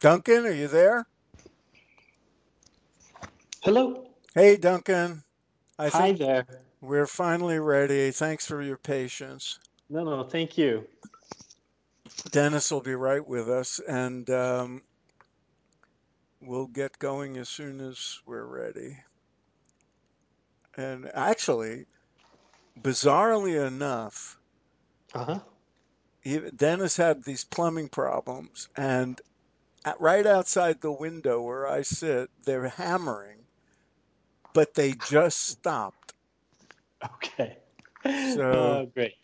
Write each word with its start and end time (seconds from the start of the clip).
Duncan, 0.00 0.46
are 0.46 0.52
you 0.52 0.68
there? 0.68 1.06
Hello. 3.62 4.06
Hey, 4.34 4.56
Duncan. 4.56 5.24
I 5.78 5.90
Hi 5.90 6.12
think 6.12 6.14
there. 6.14 6.46
we're 6.80 7.06
finally 7.06 7.58
ready. 7.58 8.10
Thanks 8.12 8.46
for 8.46 8.62
your 8.62 8.78
patience. 8.78 9.58
No, 9.90 10.04
no, 10.04 10.24
thank 10.24 10.58
you. 10.58 10.86
Dennis 12.32 12.70
will 12.72 12.82
be 12.82 12.94
right 12.96 13.26
with 13.26 13.48
us, 13.50 13.80
and 13.88 14.28
um, 14.30 14.82
we'll 16.42 16.68
get 16.68 16.98
going 16.98 17.38
as 17.38 17.48
soon 17.48 17.80
as 17.80 18.20
we're 18.26 18.46
ready. 18.46 18.98
And 20.76 21.10
actually, 21.14 21.86
bizarrely 22.80 23.66
enough, 23.66 24.38
Uh 25.14 25.24
huh. 25.24 25.40
even 26.24 26.56
Dennis 26.56 26.96
had 26.96 27.24
these 27.24 27.44
plumbing 27.44 27.88
problems, 27.90 28.68
and 28.76 29.20
right 29.98 30.26
outside 30.26 30.80
the 30.80 30.92
window 30.92 31.40
where 31.42 31.66
I 31.66 31.82
sit, 31.82 32.30
they're 32.44 32.68
hammering, 32.68 33.46
but 34.52 34.74
they 34.74 34.94
just 34.94 35.38
stopped. 35.38 36.14
Okay. 37.04 37.58
So 38.34 38.80
Uh, 38.82 38.84
great. 38.94 39.14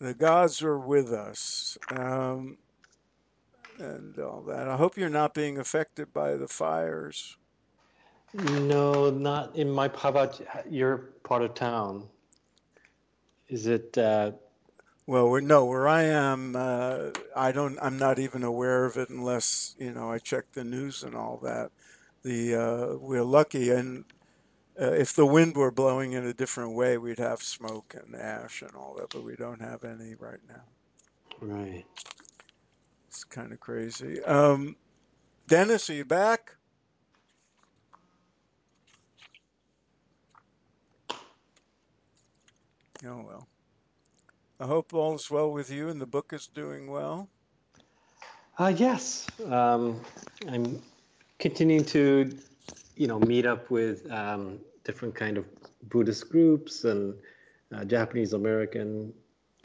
the 0.00 0.14
gods 0.14 0.62
are 0.62 0.78
with 0.78 1.12
us, 1.12 1.78
um, 1.90 2.58
and 3.78 4.18
all 4.18 4.42
that. 4.44 4.68
I 4.68 4.76
hope 4.76 4.96
you're 4.96 5.08
not 5.08 5.34
being 5.34 5.58
affected 5.58 6.12
by 6.12 6.36
the 6.36 6.48
fires. 6.48 7.36
No, 8.34 9.10
not 9.10 9.56
in 9.56 9.70
my. 9.70 9.90
How 9.96 10.10
about 10.10 10.40
your 10.70 10.98
part 11.24 11.42
of 11.42 11.54
town? 11.54 12.08
Is 13.48 13.66
it? 13.66 13.96
Uh, 13.98 14.32
Well, 15.06 15.28
we're, 15.30 15.40
no, 15.40 15.66
where 15.66 15.88
I 15.88 16.04
am, 16.04 16.56
uh, 16.56 17.10
I 17.36 17.52
don't. 17.52 17.78
I'm 17.82 17.98
not 17.98 18.18
even 18.20 18.42
aware 18.44 18.84
of 18.86 18.96
it 18.96 19.10
unless 19.10 19.76
you 19.78 19.92
know 19.92 20.10
I 20.10 20.18
check 20.18 20.46
the 20.52 20.64
news 20.64 21.02
and 21.04 21.14
all 21.16 21.38
that. 21.44 21.72
The 22.24 22.54
uh, 22.56 22.96
we're 22.98 23.22
lucky, 23.24 23.70
and 23.70 24.04
uh, 24.80 24.92
if 24.92 25.14
the 25.14 25.26
wind 25.26 25.56
were 25.56 25.72
blowing 25.72 26.12
in 26.12 26.26
a 26.26 26.34
different 26.34 26.74
way, 26.76 26.98
we'd 26.98 27.18
have 27.20 27.42
smoke 27.42 27.94
and 27.96 28.16
ash 28.16 28.62
and 28.62 28.74
all 28.76 28.96
that, 28.98 29.10
but 29.12 29.24
we 29.24 29.36
don't 29.36 29.62
have 29.62 29.84
any 29.84 30.14
right 30.16 30.40
now. 30.48 30.64
right. 31.40 31.86
It's 33.08 33.24
kind 33.24 33.52
of 33.52 33.60
crazy. 33.60 34.22
Um, 34.24 34.76
Dennis, 35.48 35.90
are 35.90 35.94
you 35.94 36.04
back? 36.04 36.52
Oh 43.06 43.22
well. 43.26 43.48
I 44.58 44.66
hope 44.66 44.94
all 44.94 45.14
is 45.14 45.30
well 45.30 45.52
with 45.52 45.70
you 45.70 45.88
and 45.88 46.00
the 46.00 46.06
book 46.06 46.32
is 46.32 46.46
doing 46.46 46.90
well. 46.90 47.28
Uh, 48.58 48.72
yes. 48.74 49.26
Um, 49.44 50.00
I'm 50.48 50.82
continuing 51.38 51.84
to, 51.86 52.30
you 52.96 53.06
know, 53.06 53.18
meet 53.18 53.44
up 53.44 53.70
with 53.70 54.10
um, 54.10 54.58
different 54.84 55.14
kind 55.14 55.36
of 55.36 55.44
Buddhist 55.90 56.30
groups 56.30 56.84
and 56.84 57.14
uh, 57.74 57.84
Japanese 57.84 58.32
American 58.32 59.12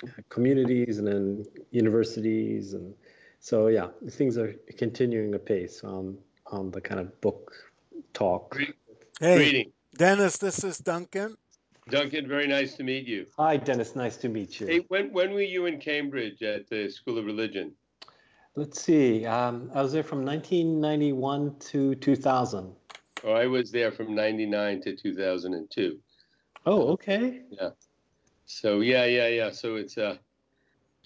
uh, 0.03 0.07
communities, 0.29 0.97
and 0.97 1.07
then 1.07 1.45
universities, 1.69 2.73
and 2.73 2.93
so 3.39 3.67
yeah, 3.67 3.87
things 4.09 4.37
are 4.37 4.53
continuing 4.77 5.35
apace 5.35 5.83
on 5.83 6.17
on 6.47 6.71
the 6.71 6.81
kind 6.81 6.99
of 6.99 7.21
book 7.21 7.53
talk. 8.13 8.57
Hey, 9.19 9.37
Greeting. 9.37 9.71
Dennis, 9.95 10.37
this 10.37 10.63
is 10.63 10.79
Duncan. 10.79 11.37
Duncan, 11.91 12.27
very 12.27 12.47
nice 12.47 12.75
to 12.75 12.83
meet 12.83 13.05
you. 13.05 13.27
Hi, 13.37 13.57
Dennis. 13.57 13.95
Nice 13.95 14.15
to 14.17 14.29
meet 14.29 14.59
you. 14.59 14.67
Hey, 14.67 14.85
when, 14.87 15.11
when 15.11 15.33
were 15.33 15.41
you 15.41 15.65
in 15.65 15.77
Cambridge 15.77 16.41
at 16.41 16.67
the 16.69 16.89
School 16.89 17.17
of 17.17 17.25
Religion? 17.25 17.73
Let's 18.55 18.81
see. 18.81 19.25
Um, 19.25 19.69
I 19.73 19.81
was 19.81 19.91
there 19.91 20.03
from 20.03 20.25
1991 20.25 21.57
to 21.59 21.95
2000. 21.95 22.73
Oh, 23.23 23.31
I 23.33 23.45
was 23.45 23.71
there 23.71 23.91
from 23.91 24.15
99 24.15 24.81
to 24.83 24.95
2002. 24.95 25.99
Oh, 26.65 26.87
okay. 26.93 27.41
Yeah. 27.51 27.69
So, 28.45 28.79
yeah, 28.79 29.05
yeah, 29.05 29.27
yeah. 29.27 29.51
So 29.51 29.75
it's 29.75 29.97
uh, 29.97 30.17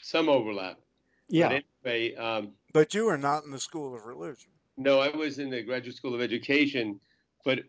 some 0.01 0.29
overlap. 0.29 0.77
Yeah. 1.29 1.49
But 1.49 1.63
anyway, 1.83 2.15
um, 2.15 2.51
But 2.73 2.93
you 2.93 3.07
are 3.09 3.17
not 3.17 3.43
in 3.43 3.51
the 3.51 3.59
School 3.59 3.95
of 3.95 4.05
Religion. 4.05 4.49
no, 4.77 4.99
I 4.99 5.09
was 5.09 5.39
in 5.39 5.49
the 5.49 5.63
Graduate 5.63 5.95
School 5.95 6.13
of 6.13 6.21
Education, 6.21 6.99
but 7.43 7.59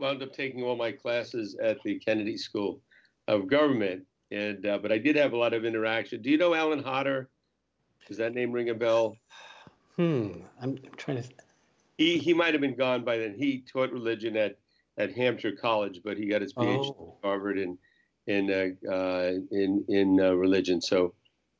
wound 0.00 0.22
up 0.22 0.32
taking 0.32 0.62
all 0.62 0.76
my 0.76 0.90
classes 0.90 1.56
at 1.62 1.82
the 1.82 1.98
Kennedy 1.98 2.36
School 2.36 2.80
of 3.28 3.46
Government. 3.46 4.04
And 4.32 4.64
uh, 4.66 4.78
but 4.78 4.92
I 4.92 4.98
did 4.98 5.16
have 5.16 5.32
a 5.32 5.36
lot 5.36 5.52
of 5.52 5.64
interaction. 5.64 6.22
Do 6.22 6.30
you 6.30 6.38
know 6.38 6.54
Alan 6.54 6.82
Hodder? 6.82 7.28
Does 8.08 8.16
that 8.16 8.32
name 8.34 8.52
ring 8.52 8.70
a 8.70 8.74
bell? 8.74 9.16
Hmm. 9.96 10.32
I'm 10.60 10.78
trying 10.96 11.22
to. 11.22 11.28
He 11.98 12.16
he 12.18 12.32
might 12.32 12.54
have 12.54 12.60
been 12.60 12.76
gone 12.76 13.04
by 13.04 13.18
then. 13.18 13.34
He 13.36 13.62
taught 13.70 13.92
religion 13.92 14.36
at 14.36 14.56
at 14.98 15.12
Hampshire 15.12 15.52
College, 15.52 16.00
but 16.04 16.16
he 16.16 16.26
got 16.26 16.42
his 16.42 16.54
PhD 16.54 16.94
Oh. 16.98 17.16
at 17.22 17.26
Harvard 17.28 17.58
in 17.58 17.76
in 18.26 18.50
uh, 18.50 18.90
uh, 18.90 19.32
in 19.50 19.84
in 19.88 20.20
uh, 20.20 20.32
religion. 20.32 20.80
So, 20.80 21.14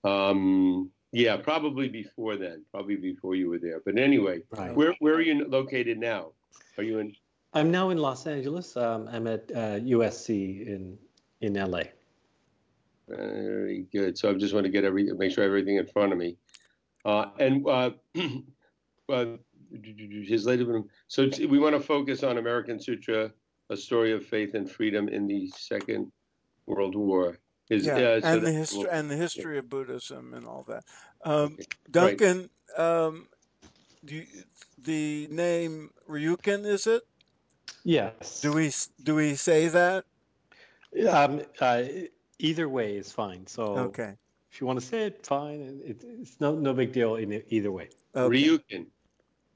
um, 0.05 0.91
yeah, 1.13 1.37
probably 1.37 1.89
before 1.89 2.37
then, 2.37 2.65
probably 2.71 2.97
before 2.97 3.35
you 3.35 3.51
were 3.51 3.59
there. 3.59 3.81
But 3.85 3.99
anyway, 3.99 4.43
Right. 4.51 4.75
where 4.75 4.95
where 5.01 5.15
are 5.15 5.21
you 5.21 5.45
located 5.47 5.99
now? 5.99 6.33
Are 6.79 6.85
you 6.85 7.01
in? 7.01 7.15
I'm 7.53 7.71
now 7.71 7.91
in 7.91 7.99
Los 7.99 8.27
Angeles. 8.27 8.77
Um, 8.77 9.09
I'm 9.11 9.27
at 9.27 9.51
uh, 9.51 9.81
USC 9.81 10.67
in 10.67 10.99
in 11.41 11.55
LA. 11.55 11.83
Very 13.09 13.87
good. 13.93 14.17
So 14.17 14.31
I 14.31 14.35
just 14.35 14.55
want 14.55 14.65
to 14.65 14.71
get 14.71 14.85
every 14.85 15.05
make 15.05 15.33
sure 15.33 15.43
everything 15.43 15.77
in 15.77 15.87
front 15.87 16.13
of 16.13 16.19
me. 16.19 16.37
Uh, 17.05 17.27
and 17.39 17.67
uh, 17.67 17.91
uh, 19.09 19.27
his 19.73 20.47
later. 20.47 20.83
So 21.09 21.29
we 21.49 21.59
want 21.59 21.75
to 21.75 21.81
focus 21.81 22.23
on 22.23 22.39
American 22.39 22.79
Sutra, 22.81 23.33
a 23.69 23.77
story 23.77 24.13
of 24.13 24.25
faith 24.25 24.55
and 24.55 24.71
freedom 24.71 25.09
in 25.09 25.27
the 25.27 25.49
Second 25.57 26.13
World 26.67 26.95
War. 26.95 27.39
Is 27.69 27.87
Yeah, 27.87 27.95
uh, 27.95 28.21
so 28.21 28.27
and 28.29 28.43
the 28.43 28.47
that- 28.47 28.53
history 28.53 28.89
and 28.91 29.11
the 29.11 29.17
history 29.17 29.59
of 29.59 29.69
Buddhism 29.69 30.35
and 30.35 30.47
all 30.47 30.65
that. 30.69 30.85
Um, 31.25 31.55
Okay, 31.55 31.67
Duncan, 31.91 32.51
um, 32.77 33.29
do 34.05 34.17
you, 34.17 34.27
the 34.79 35.29
name 35.31 35.91
Ryuken 36.09 36.67
is 36.67 36.87
it? 36.87 37.03
Yes. 37.85 38.41
Do 38.41 38.53
we 38.53 38.71
do 39.03 39.15
we 39.15 39.35
say 39.35 39.69
that? 39.69 40.05
Um, 41.09 41.43
uh, 41.61 41.83
either 42.39 42.69
way 42.69 42.97
is 42.97 43.13
fine. 43.13 43.47
So 43.47 43.63
Okay. 43.77 44.15
if 44.51 44.61
you 44.61 44.67
want 44.67 44.81
to 44.81 44.85
say 44.87 45.07
it, 45.07 45.25
fine. 45.27 45.81
It, 45.85 46.03
it's 46.05 46.41
no 46.41 46.55
no 46.55 46.73
big 46.73 46.93
deal 46.93 47.17
in 47.17 47.43
either 47.49 47.71
way. 47.73 47.89
Okay. 48.15 48.37
Ryuken. 48.37 48.87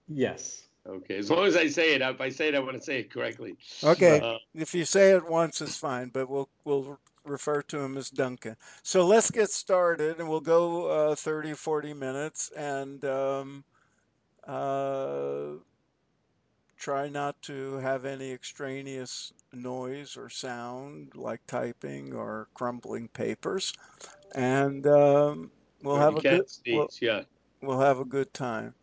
Yes. 0.09 0.69
Okay, 0.87 1.17
as 1.17 1.31
long 1.31 1.47
as 1.47 1.57
I 1.57 1.67
say 1.69 1.95
it, 1.95 2.03
if 2.03 2.21
I 2.21 2.29
say 2.29 2.49
it, 2.49 2.55
I 2.55 2.59
want 2.59 2.77
to 2.77 2.83
say 2.83 3.01
it 3.01 3.11
correctly. 3.11 3.57
Okay. 3.83 4.21
Uh, 4.21 4.37
If 4.55 4.75
you 4.75 4.85
say 4.85 5.13
it 5.13 5.27
once, 5.27 5.63
it's 5.63 5.79
fine, 5.79 6.11
but 6.11 6.29
we'll 6.29 6.51
we'll 6.65 6.99
refer 7.25 7.63
to 7.63 7.81
him 7.81 7.97
as 7.97 8.11
Duncan. 8.11 8.55
So 8.83 9.07
let's 9.07 9.31
get 9.31 9.49
started, 9.51 10.21
and 10.21 10.29
we'll 10.29 10.43
go 10.43 10.87
uh, 10.87 11.15
30, 11.15 11.55
40 11.55 11.95
minutes, 11.95 12.51
and 12.55 13.03
um, 13.07 13.65
uh, 14.47 15.57
try 16.85 17.09
not 17.09 17.41
to 17.41 17.77
have 17.79 18.05
any 18.05 18.31
extraneous 18.31 19.33
noise 19.55 20.19
or 20.19 20.29
sound 20.29 21.11
like 21.15 21.41
typing 21.47 22.13
or 22.13 22.47
crumbling 22.53 23.09
papers, 23.09 23.73
and 24.35 24.87
um, 24.87 25.51
we'll 25.83 25.97
have 25.97 26.17
a 26.19 26.21
can't 26.21 26.47
good 26.65 26.75
we'll. 26.77 26.91
Yeah, 27.01 27.23
we'll 27.63 27.81
have 27.81 28.01
a 28.01 28.05
good 28.05 28.35
time. 28.35 28.75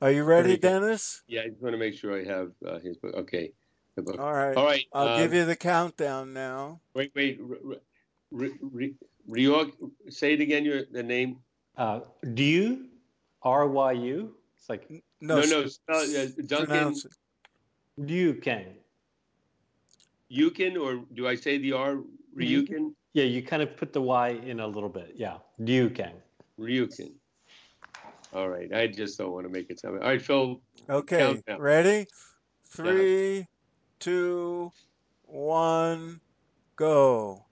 Are 0.00 0.12
you 0.12 0.22
ready, 0.22 0.56
Dennis? 0.56 1.22
yeah. 1.26 1.40
I 1.42 1.48
just 1.48 1.60
want 1.60 1.72
to 1.74 1.78
make 1.78 1.94
sure 1.98 2.16
I 2.16 2.24
have 2.24 2.52
uh, 2.64 2.78
his 2.78 2.96
book. 2.96 3.14
Okay, 3.16 3.50
the 3.96 4.02
book. 4.02 4.20
All 4.20 4.32
right. 4.32 4.56
All 4.56 4.64
right. 4.64 4.86
I'll 4.92 5.08
um, 5.08 5.20
give 5.20 5.34
you 5.34 5.44
the 5.44 5.56
countdown 5.56 6.32
now. 6.32 6.78
Wait, 6.94 7.10
wait. 7.16 7.40
R- 7.40 7.72
r- 7.72 8.40
r- 8.40 8.50
r- 8.62 8.88
Ryuk, 9.28 9.72
say 10.10 10.34
it 10.34 10.40
again. 10.40 10.64
Your 10.64 10.84
the 10.84 11.02
name. 11.02 11.40
Uh, 11.76 12.00
Ryu, 12.22 12.86
R 13.42 13.66
Y 13.66 13.92
U. 13.92 14.34
It's 14.56 14.68
like 14.68 14.88
No, 15.20 15.40
No, 15.40 15.46
no. 15.46 15.62
s- 15.62 15.74
spell, 15.74 16.02
uh, 16.02 16.26
Duncan 16.46 16.94
pronounce 17.98 18.10
it. 18.10 18.14
Ryu 18.14 18.34
Kang. 18.40 18.74
Yukin, 20.30 20.80
or 20.80 21.04
do 21.14 21.26
I 21.26 21.34
say 21.34 21.58
the 21.58 21.72
R? 21.72 21.98
Ryuken. 22.36 22.92
Yeah, 23.14 23.24
you 23.24 23.42
kind 23.42 23.62
of 23.62 23.76
put 23.76 23.92
the 23.92 24.02
Y 24.02 24.38
in 24.44 24.60
a 24.60 24.66
little 24.66 24.88
bit. 24.88 25.14
Yeah, 25.16 25.38
Ryu 25.58 25.90
Kang. 25.90 26.14
Ryuken. 26.58 27.12
All 28.34 28.48
right. 28.48 28.72
I 28.74 28.86
just 28.86 29.18
don't 29.18 29.32
want 29.32 29.46
to 29.46 29.52
make 29.52 29.70
it 29.70 29.80
sound. 29.80 30.00
All 30.00 30.08
right, 30.08 30.20
Phil. 30.20 30.60
Okay, 30.88 31.18
Countdown. 31.18 31.60
ready? 31.60 32.06
Three, 32.66 33.46
two, 33.98 34.70
one, 35.24 36.20
go. 36.76 37.44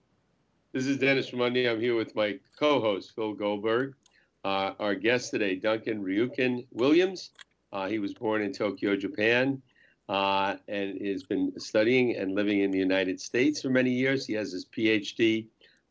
This 0.73 0.85
is 0.85 0.97
Dennis 0.97 1.31
Raimondi. 1.31 1.69
I'm 1.69 1.81
here 1.81 1.95
with 1.95 2.15
my 2.15 2.37
co-host 2.59 3.13
Phil 3.15 3.33
Goldberg. 3.33 3.95
Uh, 4.43 4.73
our 4.79 4.93
guest 4.93 5.31
today, 5.31 5.55
Duncan 5.55 6.03
Ryuken 6.03 6.67
Williams. 6.71 7.31
Uh, 7.73 7.87
he 7.87 7.97
was 7.99 8.13
born 8.13 8.43
in 8.43 8.53
Tokyo, 8.53 8.95
Japan, 8.95 9.61
uh, 10.09 10.55
and 10.67 10.99
has 11.05 11.23
been 11.23 11.51
studying 11.59 12.15
and 12.15 12.33
living 12.33 12.61
in 12.61 12.71
the 12.71 12.77
United 12.77 13.19
States 13.19 13.61
for 13.61 13.69
many 13.69 13.91
years. 13.91 14.25
He 14.25 14.33
has 14.33 14.51
his 14.51 14.65
PhD 14.65 15.47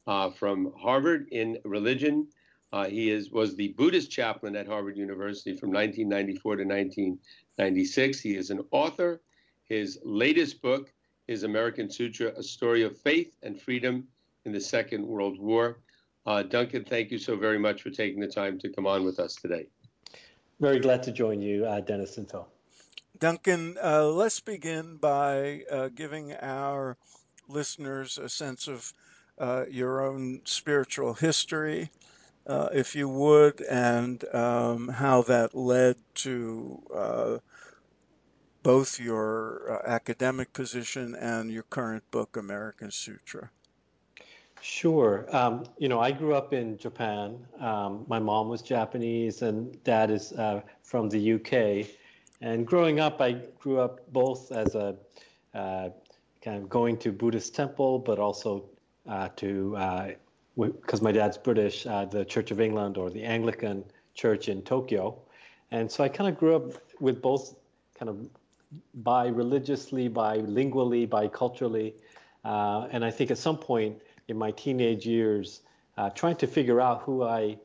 uh, 0.06 0.30
from 0.30 0.72
Harvard 0.78 1.28
in 1.30 1.58
religion. 1.64 2.26
Uh, 2.72 2.86
he 2.86 3.10
is 3.10 3.30
was 3.30 3.54
the 3.54 3.68
Buddhist 3.68 4.10
chaplain 4.10 4.56
at 4.56 4.66
Harvard 4.66 4.96
University 4.96 5.56
from 5.56 5.70
1994 5.70 6.56
to 6.56 6.64
1996. 6.64 8.20
He 8.20 8.36
is 8.36 8.50
an 8.50 8.64
author. 8.70 9.20
His 9.64 9.98
latest 10.04 10.62
book 10.62 10.92
is 11.28 11.42
American 11.42 11.90
Sutra: 11.90 12.32
A 12.36 12.42
Story 12.42 12.82
of 12.82 12.96
Faith 12.98 13.36
and 13.42 13.60
Freedom 13.60 14.06
in 14.44 14.52
the 14.52 14.60
Second 14.60 15.06
World 15.06 15.38
War. 15.38 15.78
Uh, 16.24 16.42
Duncan, 16.42 16.84
thank 16.84 17.10
you 17.10 17.18
so 17.18 17.36
very 17.36 17.58
much 17.58 17.82
for 17.82 17.90
taking 17.90 18.20
the 18.20 18.26
time 18.26 18.58
to 18.58 18.68
come 18.68 18.86
on 18.86 19.04
with 19.04 19.20
us 19.20 19.36
today. 19.36 19.66
Very 20.60 20.80
glad 20.80 21.02
to 21.04 21.12
join 21.12 21.40
you, 21.40 21.66
uh, 21.66 21.80
Dennis 21.80 22.18
and 22.18 22.28
Phil. 22.28 22.48
Duncan, 23.18 23.78
uh, 23.82 24.04
let's 24.04 24.40
begin 24.40 24.96
by 24.96 25.62
uh, 25.70 25.88
giving 25.88 26.34
our 26.34 26.98
listeners 27.48 28.18
a 28.18 28.28
sense 28.28 28.68
of 28.68 28.92
uh, 29.38 29.64
your 29.70 30.04
own 30.04 30.42
spiritual 30.44 31.14
history, 31.14 31.90
uh, 32.46 32.68
if 32.72 32.94
you 32.94 33.08
would, 33.08 33.62
and 33.62 34.22
um, 34.34 34.88
how 34.88 35.22
that 35.22 35.54
led 35.54 35.96
to 36.14 36.82
uh, 36.94 37.38
both 38.62 39.00
your 39.00 39.72
uh, 39.72 39.90
academic 39.90 40.52
position 40.52 41.14
and 41.14 41.50
your 41.50 41.64
current 41.64 42.02
book, 42.10 42.36
American 42.36 42.90
Sutra. 42.90 43.50
Sure. 44.60 45.26
Um, 45.34 45.64
you 45.78 45.88
know, 45.88 46.00
I 46.00 46.10
grew 46.10 46.34
up 46.34 46.52
in 46.52 46.76
Japan. 46.76 47.46
Um, 47.60 48.04
my 48.08 48.18
mom 48.18 48.48
was 48.48 48.62
Japanese 48.62 49.42
and 49.42 49.82
dad 49.84 50.10
is 50.10 50.34
from 50.82 51.08
the 51.08 51.32
UK. 51.34 51.86
And 52.41 52.67
growing 52.67 53.00
up, 53.00 53.21
I 53.21 53.33
grew 53.59 53.81
up 53.81 54.00
both 54.12 54.53
as 54.53 54.75
a 54.75 54.97
uh, 55.55 55.88
kind 56.43 56.62
of 56.62 56.69
going 56.69 56.99
to 56.99 57.12
Buddhist 57.12 57.55
temple, 57.55 57.99
but 57.99 58.19
also 58.19 58.65
uh, 59.09 59.29
to, 59.37 59.71
because 60.55 61.00
uh, 61.00 61.05
my 61.05 61.12
dad's 61.12 61.38
British, 61.38 61.87
uh, 61.87 62.05
the 62.05 62.25
Church 62.25 62.50
of 62.50 62.61
England 62.61 62.99
or 62.99 63.11
the 63.11 63.25
Anglican 63.25 63.85
Church 64.15 64.49
in 64.49 64.62
Tokyo. 64.62 65.19
And 65.71 65.91
so 65.91 66.05
I 66.05 66.09
kind 66.09 66.29
of 66.31 66.38
grew 66.38 66.56
up 66.56 66.73
with 67.00 67.23
both 67.23 67.55
kind 67.99 68.09
of 68.09 68.29
bi 68.94 69.29
religiously, 69.29 70.09
bilingually, 70.09 71.09
biculturally. 71.09 71.94
Uh, 72.44 72.87
and 72.93 73.05
I 73.05 73.11
think 73.11 73.31
at 73.31 73.38
some 73.38 73.56
point, 73.56 73.97
in 74.29 74.37
my 74.37 74.50
teenage 74.50 75.06
years, 75.06 75.62
trying 76.15 76.37
to 76.37 76.47
figure 76.47 76.81
out 76.81 77.03
who 77.03 77.23
I, 77.23 77.56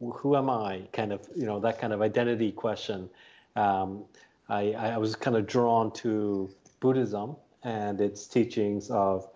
who 0.00 0.36
am 0.36 0.48
I, 0.48 0.82
kind 0.92 1.12
of, 1.12 1.28
you 1.34 1.46
know, 1.46 1.58
that 1.60 1.80
kind 1.80 1.92
of 1.92 2.00
identity 2.00 2.52
question. 2.52 3.10
Um, 3.56 4.04
I, 4.48 4.72
I, 4.72 4.98
was 4.98 5.14
kind 5.14 5.36
of 5.36 5.46
drawn 5.46 5.92
to 5.94 6.50
Buddhism 6.80 7.36
and 7.62 8.00
its 8.00 8.26
teachings 8.26 8.90
of 8.90 9.28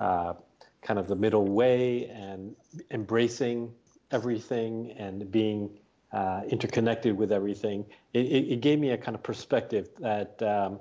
uh, 0.00 0.34
kind 0.82 0.98
of 0.98 1.06
the 1.08 1.16
middle 1.16 1.46
way 1.46 2.06
and 2.06 2.54
embracing 2.90 3.72
everything 4.10 4.92
and 4.98 5.30
being 5.30 5.70
uh, 6.12 6.42
interconnected 6.50 7.16
with 7.16 7.32
everything. 7.32 7.84
It, 8.12 8.26
it, 8.26 8.52
it, 8.52 8.60
gave 8.60 8.78
me 8.78 8.90
a 8.90 8.98
kind 8.98 9.14
of 9.14 9.22
perspective 9.22 9.88
that 10.00 10.42
um, 10.42 10.80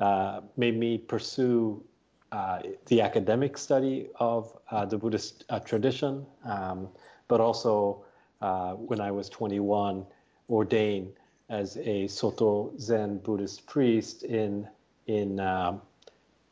uh, 0.00 0.42
made 0.56 0.78
me 0.78 0.98
pursue 0.98 1.82
uh, 2.30 2.60
the 2.86 3.00
academic 3.00 3.58
study 3.58 4.08
of 4.20 4.56
uh, 4.70 4.84
the 4.84 4.96
Buddhist 4.96 5.44
uh, 5.48 5.58
tradition, 5.60 6.24
um, 6.44 6.88
but 7.26 7.40
also 7.40 8.04
when 8.40 9.00
I 9.00 9.10
was 9.10 9.28
21, 9.28 10.06
ordained 10.48 11.12
as 11.48 11.76
a 11.78 12.06
Soto 12.08 12.72
Zen 12.78 13.18
Buddhist 13.18 13.66
priest 13.66 14.22
in 14.22 14.68
in 15.06 15.40
um, 15.40 15.80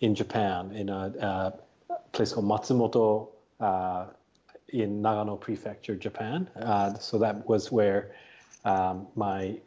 in 0.00 0.14
Japan 0.14 0.72
in 0.72 0.88
a, 0.88 1.12
a, 1.90 1.94
place 2.12 2.32
called 2.32 2.46
Matsumoto 2.46 3.28
uh, 3.60 4.06
in 4.68 5.02
Nagano 5.02 5.38
Prefecture, 5.38 5.94
Japan. 5.94 6.48
Uh, 6.56 6.94
so 6.94 7.18
that 7.18 7.46
was 7.48 7.70
where 7.70 8.12
um, 8.64 9.06
my 9.14 9.58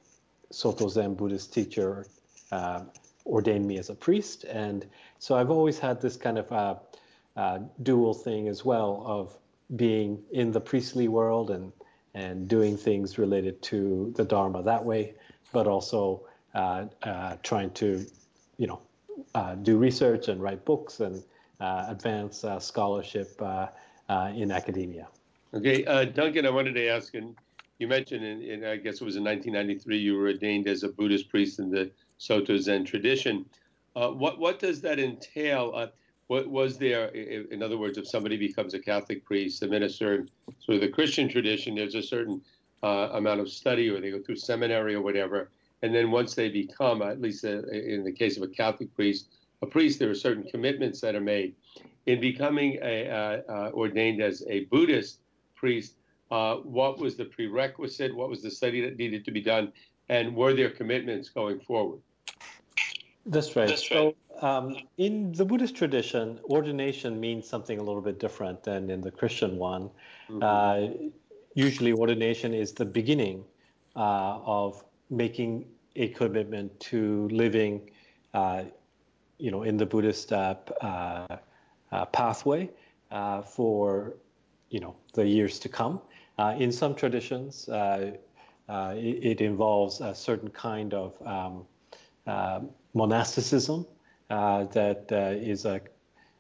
Soto 0.52 0.88
Zen 0.88 1.14
Buddhist 1.14 1.54
teacher 1.54 2.08
uh, 2.52 2.82
ordained 3.26 3.68
me 3.68 3.78
as 3.78 3.90
a 3.90 3.96
priest. 3.96 4.46
And 4.46 4.86
so 5.20 5.36
I've 5.36 5.52
always 5.52 5.78
had 5.78 6.02
this 6.02 6.18
kind 6.18 6.38
of 6.38 6.52
uh, 6.52 6.76
uh, 7.36 7.60
dual 7.84 8.14
thing 8.14 8.48
as 8.48 8.66
well 8.66 9.04
of 9.06 9.38
being 9.76 10.20
in 10.32 10.52
the 10.52 10.62
priestly 10.62 11.08
world 11.08 11.52
and 11.52 11.72
and 12.16 12.48
doing 12.48 12.76
things 12.76 13.20
related 13.20 13.62
to 13.62 14.12
the 14.16 14.26
Dharma 14.26 14.64
that 14.64 14.84
way, 14.84 15.14
but 15.52 15.68
also 15.68 16.22
uh, 16.56 16.86
uh 17.04 17.36
trying 17.44 17.72
to, 17.72 18.06
you 18.58 18.68
know, 18.68 18.82
uh, 19.36 19.56
do 19.56 19.78
research 19.78 20.28
and 20.28 20.42
write 20.42 20.64
books 20.66 21.00
and 21.00 21.24
advance 21.60 22.46
scholarship 22.60 23.42
in 24.36 24.52
academia. 24.52 25.08
Okay, 25.54 25.84
Duncan, 26.14 26.46
I 26.46 26.50
wanted 26.50 26.74
to 26.76 26.88
ask, 26.88 27.14
and 27.16 27.36
you 27.80 27.88
mentioned, 27.88 28.24
in, 28.24 28.42
in, 28.42 28.66
I 28.66 28.76
guess 28.76 29.02
it 29.02 29.06
was 29.06 29.16
in 29.16 29.24
1993, 29.24 29.98
you 29.98 30.16
were 30.16 30.28
ordained 30.28 30.68
as 30.68 30.84
a 30.84 30.90
Buddhist 30.90 31.30
priest 31.30 31.60
in 31.60 31.72
the 31.72 31.90
Soto 32.18 32.58
Zen 32.58 32.86
tradition. 32.86 33.46
Uh, 33.96 34.10
what 34.10 34.40
what 34.40 34.60
does 34.60 34.82
that 34.82 35.00
entail? 35.00 35.72
Uh, 35.74 35.88
what 36.28 36.48
was 36.48 36.78
there? 36.78 37.08
In 37.08 37.64
other 37.64 37.78
words, 37.78 37.98
if 37.98 38.08
somebody 38.08 38.38
becomes 38.38 38.74
a 38.74 38.80
Catholic 38.80 39.26
priest, 39.26 39.64
a 39.64 39.68
minister, 39.68 40.28
sort 40.60 40.76
of 40.76 40.82
the 40.82 40.90
Christian 40.90 41.28
tradition, 41.28 41.76
there's 41.76 41.96
a 41.96 42.04
certain 42.04 42.42
uh, 42.84 43.10
amount 43.14 43.40
of 43.40 43.50
study, 43.50 43.90
or 43.90 44.00
they 44.00 44.12
go 44.12 44.20
through 44.20 44.36
seminary 44.36 44.96
or 44.96 45.02
whatever, 45.02 45.50
and 45.82 45.94
then 45.94 46.12
once 46.12 46.36
they 46.36 46.50
become, 46.50 47.02
at 47.02 47.22
least 47.22 47.46
uh, 47.46 47.62
in 47.68 48.04
the 48.04 48.12
case 48.12 48.38
of 48.38 48.44
a 48.44 48.48
Catholic 48.48 48.94
priest, 48.96 49.28
a 49.62 49.66
priest, 49.66 50.00
there 50.00 50.10
are 50.10 50.16
certain 50.16 50.44
commitments 50.44 51.02
that 51.02 51.16
are 51.16 51.22
made. 51.22 51.56
In 52.06 52.22
becoming 52.22 52.80
a, 52.82 53.10
uh, 53.10 53.52
uh, 53.52 53.72
ordained 53.74 54.22
as 54.22 54.44
a 54.48 54.66
Buddhist 54.66 55.20
priest, 55.56 55.94
what 56.30 57.00
was 57.00 57.18
the 57.18 57.26
prerequisite? 57.26 58.16
What 58.16 58.30
was 58.30 58.42
the 58.42 58.52
study 58.52 58.82
that 58.82 58.98
needed 58.98 59.26
to 59.26 59.32
be 59.32 59.42
done? 59.42 59.74
And 60.08 60.36
were 60.36 60.54
there 60.54 60.70
commitments 60.70 61.30
going 61.30 61.60
forward? 61.60 62.00
That's 63.26 63.56
right. 63.56 63.68
That's 63.68 63.92
right. 63.92 64.16
So, 64.42 64.48
um, 64.48 64.78
in 64.98 65.34
the 65.34 65.46
Buddhist 65.46 65.76
tradition, 65.76 66.40
ordination 66.46 67.20
means 67.20 67.48
something 67.48 67.78
a 67.78 67.84
little 67.84 68.02
bit 68.02 68.20
different 68.20 68.64
than 68.64 68.90
in 68.90 69.02
the 69.02 69.12
Christian 69.12 69.58
one. 69.58 69.90
Mm-hmm. 70.30 71.10
Usually, 71.60 71.92
ordination 71.92 72.54
is 72.54 72.72
the 72.72 72.86
beginning 72.86 73.44
uh, 73.94 74.40
of 74.46 74.82
making 75.10 75.66
a 75.98 76.08
commitment 76.08 76.80
to 76.80 77.28
living, 77.34 77.92
uh, 78.34 78.64
you 79.40 79.52
know, 79.52 79.64
in 79.64 79.76
the 79.76 79.86
Buddhist 79.86 80.32
uh, 80.32 80.56
uh, 80.80 81.28
uh, 81.92 82.06
pathway 82.06 82.70
for, 83.46 84.16
you 84.70 84.80
know, 84.80 84.96
the 85.16 85.28
years 85.28 85.60
to 85.60 85.68
come. 85.68 86.00
in 86.58 86.72
some 86.72 86.96
traditions, 86.96 87.68
it, 87.68 88.24
it, 88.70 89.42
involves 89.42 90.00
a 90.00 90.16
certain 90.16 90.52
kind 90.52 90.94
of 90.94 91.12
um, 91.28 92.70
monasticism 92.94 93.86
that 94.30 95.12
is 95.44 95.66
a 95.66 95.82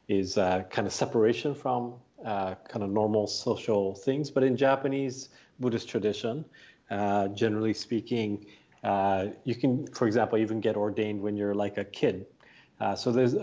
is 0.07 0.37
a 0.37 0.65
kind 0.69 0.87
of 0.87 0.93
separation 0.93 1.53
from 1.53 1.95
uh, 2.25 2.55
kind 2.67 2.83
of 2.83 2.89
normal 2.89 3.27
social 3.27 3.95
things. 3.95 4.31
But 4.31 4.43
in 4.43 4.57
Japanese 4.57 5.29
Buddhist 5.59 5.87
tradition, 5.89 6.45
generally 7.33 7.73
speaking, 7.73 8.45
you 9.43 9.55
can, 9.55 9.87
for 9.87 10.07
example, 10.07 10.37
even 10.37 10.59
get 10.59 10.75
ordained 10.75 11.21
when 11.21 11.35
you're 11.35 11.55
like 11.55 11.77
a 11.77 11.85
kid. 11.85 12.25
so 12.95 13.11
there's 13.11 13.33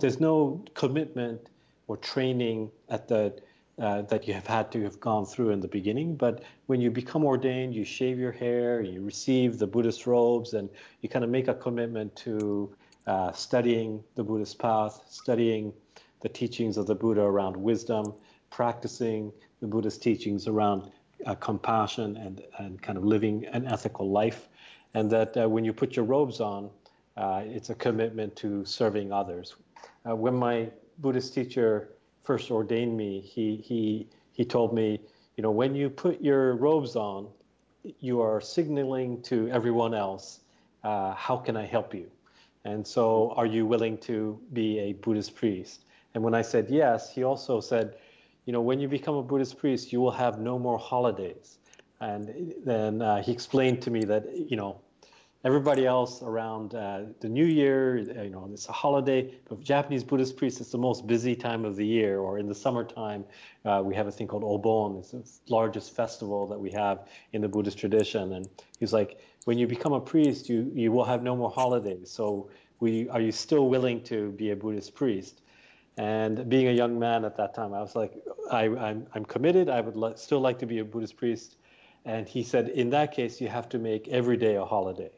there's 0.00 0.20
no 0.20 0.64
commitment 0.74 1.48
or 1.88 1.96
training 1.96 2.70
at 2.88 3.08
the 3.08 3.32
uh, 3.78 4.00
that 4.02 4.26
you 4.26 4.32
have 4.32 4.46
had 4.46 4.72
to 4.72 4.82
have 4.82 4.98
gone 5.00 5.26
through 5.26 5.50
in 5.50 5.60
the 5.60 5.68
beginning. 5.68 6.16
But 6.16 6.42
when 6.64 6.80
you 6.80 6.90
become 6.90 7.24
ordained, 7.24 7.74
you 7.74 7.84
shave 7.84 8.18
your 8.18 8.32
hair, 8.32 8.80
you 8.80 9.02
receive 9.02 9.58
the 9.58 9.66
Buddhist 9.66 10.06
robes, 10.06 10.54
and 10.54 10.70
you 11.02 11.10
kind 11.10 11.24
of 11.24 11.30
make 11.30 11.48
a 11.48 11.54
commitment 11.54 12.16
to 12.16 12.74
uh, 13.06 13.32
studying 13.32 14.02
the 14.14 14.24
Buddhist 14.24 14.58
path, 14.58 15.04
studying 15.10 15.74
the 16.26 16.32
teachings 16.32 16.76
of 16.76 16.88
the 16.88 16.94
Buddha 16.94 17.20
around 17.20 17.56
wisdom, 17.56 18.12
practicing 18.50 19.32
the 19.60 19.66
Buddhist 19.68 20.02
teachings 20.02 20.48
around 20.48 20.90
uh, 21.24 21.36
compassion 21.36 22.16
and, 22.16 22.42
and 22.58 22.82
kind 22.82 22.98
of 22.98 23.04
living 23.04 23.46
an 23.52 23.64
ethical 23.64 24.10
life. 24.10 24.48
And 24.94 25.08
that 25.12 25.36
uh, 25.36 25.48
when 25.48 25.64
you 25.64 25.72
put 25.72 25.94
your 25.94 26.04
robes 26.04 26.40
on, 26.40 26.70
uh, 27.16 27.42
it's 27.44 27.70
a 27.70 27.76
commitment 27.76 28.34
to 28.42 28.64
serving 28.64 29.12
others. 29.12 29.54
when 30.02 30.34
my 30.34 30.68
Buddhist 30.98 31.32
teacher 31.32 31.90
first 32.24 32.50
ordained 32.50 32.96
me, 32.96 33.20
he 33.20 33.46
he 33.70 34.08
he 34.32 34.44
told 34.44 34.74
me, 34.74 35.00
you 35.36 35.42
know, 35.44 35.52
when 35.52 35.76
you 35.76 35.88
put 35.88 36.20
your 36.20 36.56
robes 36.56 36.96
on, 36.96 37.28
you 38.00 38.20
are 38.20 38.40
signaling 38.40 39.22
to 39.30 39.48
everyone 39.50 39.94
else, 39.94 40.40
uh, 40.82 41.14
how 41.14 41.36
can 41.36 41.56
I 41.56 41.66
help 41.66 41.94
you? 41.94 42.10
And 42.64 42.84
so, 42.84 43.32
are 43.36 43.46
you 43.46 43.64
willing 43.64 43.96
to 44.10 44.40
be 44.52 44.80
a 44.80 44.92
Buddhist 44.94 45.36
priest? 45.36 45.85
And 46.16 46.24
when 46.24 46.34
I 46.34 46.40
said 46.40 46.70
yes, 46.70 47.12
he 47.14 47.24
also 47.24 47.60
said, 47.60 47.96
you 48.46 48.52
know, 48.54 48.62
when 48.62 48.80
you 48.80 48.88
become 48.88 49.16
a 49.16 49.22
Buddhist 49.22 49.58
priest, 49.58 49.92
you 49.92 50.00
will 50.00 50.12
have 50.12 50.40
no 50.40 50.58
more 50.58 50.78
holidays. 50.78 51.58
And 52.00 52.54
then 52.64 53.02
uh, 53.02 53.22
he 53.22 53.32
explained 53.32 53.82
to 53.82 53.90
me 53.90 54.02
that, 54.06 54.24
you 54.34 54.56
know, 54.56 54.80
everybody 55.44 55.84
else 55.84 56.22
around 56.22 56.74
uh, 56.74 57.02
the 57.20 57.28
New 57.28 57.44
Year, 57.44 57.98
you 57.98 58.30
know, 58.30 58.48
it's 58.50 58.66
a 58.70 58.72
holiday. 58.72 59.30
But 59.46 59.60
Japanese 59.60 60.02
Buddhist 60.02 60.38
priests, 60.38 60.58
it's 60.62 60.70
the 60.70 60.78
most 60.78 61.06
busy 61.06 61.36
time 61.36 61.66
of 61.66 61.76
the 61.76 61.84
year. 61.84 62.18
Or 62.18 62.38
in 62.38 62.48
the 62.48 62.54
summertime, 62.54 63.22
uh, 63.66 63.82
we 63.84 63.94
have 63.94 64.06
a 64.06 64.10
thing 64.10 64.26
called 64.26 64.42
Obon. 64.42 64.98
It's 64.98 65.10
the 65.10 65.54
largest 65.54 65.94
festival 65.94 66.46
that 66.46 66.58
we 66.58 66.70
have 66.70 67.08
in 67.34 67.42
the 67.42 67.48
Buddhist 67.48 67.76
tradition. 67.76 68.32
And 68.32 68.48
he's 68.80 68.94
like, 68.94 69.20
when 69.44 69.58
you 69.58 69.66
become 69.66 69.92
a 69.92 70.00
priest, 70.00 70.48
you 70.48 70.72
you 70.74 70.92
will 70.92 71.04
have 71.04 71.22
no 71.22 71.36
more 71.36 71.50
holidays. 71.50 72.10
So 72.10 72.48
we 72.80 73.06
are 73.10 73.20
you 73.20 73.32
still 73.32 73.68
willing 73.68 74.02
to 74.04 74.30
be 74.30 74.52
a 74.52 74.56
Buddhist 74.56 74.94
priest? 74.94 75.42
And 75.96 76.48
being 76.48 76.68
a 76.68 76.72
young 76.72 76.98
man 76.98 77.24
at 77.24 77.36
that 77.36 77.54
time, 77.54 77.72
I 77.72 77.80
was 77.80 77.96
like, 77.96 78.12
I, 78.50 78.64
am 78.64 78.78
I'm, 78.78 79.06
I'm 79.14 79.24
committed. 79.24 79.68
I 79.70 79.80
would 79.80 80.18
still 80.18 80.40
like 80.40 80.58
to 80.58 80.66
be 80.66 80.78
a 80.80 80.84
Buddhist 80.84 81.16
priest. 81.16 81.56
And 82.04 82.28
he 82.28 82.42
said, 82.42 82.68
in 82.68 82.90
that 82.90 83.12
case, 83.12 83.40
you 83.40 83.48
have 83.48 83.68
to 83.70 83.78
make 83.78 84.06
every 84.08 84.36
day 84.36 84.56
a 84.56 84.64
holiday. 84.64 85.10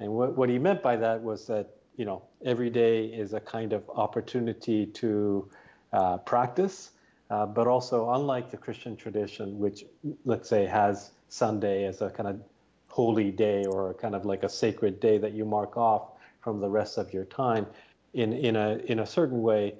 And 0.00 0.12
what, 0.12 0.36
what 0.36 0.48
he 0.48 0.58
meant 0.58 0.82
by 0.82 0.96
that 0.96 1.22
was 1.22 1.46
that, 1.46 1.76
you 1.96 2.04
know, 2.04 2.22
every 2.44 2.70
day 2.70 3.06
is 3.06 3.32
a 3.32 3.40
kind 3.40 3.72
of 3.72 3.88
opportunity 3.90 4.86
to 4.86 5.48
uh, 5.92 6.18
practice, 6.18 6.90
uh, 7.30 7.46
but 7.46 7.66
also 7.66 8.10
unlike 8.10 8.50
the 8.50 8.56
Christian 8.56 8.96
tradition, 8.96 9.58
which 9.58 9.84
let's 10.24 10.48
say 10.48 10.66
has 10.66 11.12
Sunday 11.28 11.84
as 11.84 12.02
a 12.02 12.10
kind 12.10 12.28
of 12.28 12.40
holy 12.88 13.30
day 13.30 13.64
or 13.64 13.94
kind 13.94 14.14
of 14.14 14.26
like 14.26 14.42
a 14.42 14.48
sacred 14.48 15.00
day 15.00 15.16
that 15.18 15.32
you 15.32 15.44
mark 15.44 15.76
off 15.76 16.10
from 16.40 16.60
the 16.60 16.68
rest 16.68 16.98
of 16.98 17.12
your 17.12 17.24
time, 17.24 17.66
in, 18.14 18.32
in, 18.32 18.56
a, 18.56 18.76
in 18.86 18.98
a 18.98 19.06
certain 19.06 19.40
way, 19.40 19.74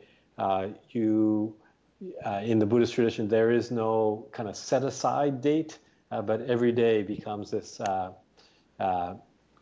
you 0.90 1.54
uh, 2.24 2.40
in 2.44 2.58
the 2.58 2.66
Buddhist 2.66 2.94
tradition, 2.94 3.28
there 3.28 3.50
is 3.50 3.70
no 3.70 4.26
kind 4.32 4.48
of 4.48 4.56
set 4.56 4.84
aside 4.84 5.40
date, 5.40 5.78
uh, 6.10 6.22
but 6.22 6.42
every 6.42 6.72
day 6.72 7.02
becomes 7.02 7.50
this 7.50 7.80
uh, 7.80 8.12
uh, 8.80 9.14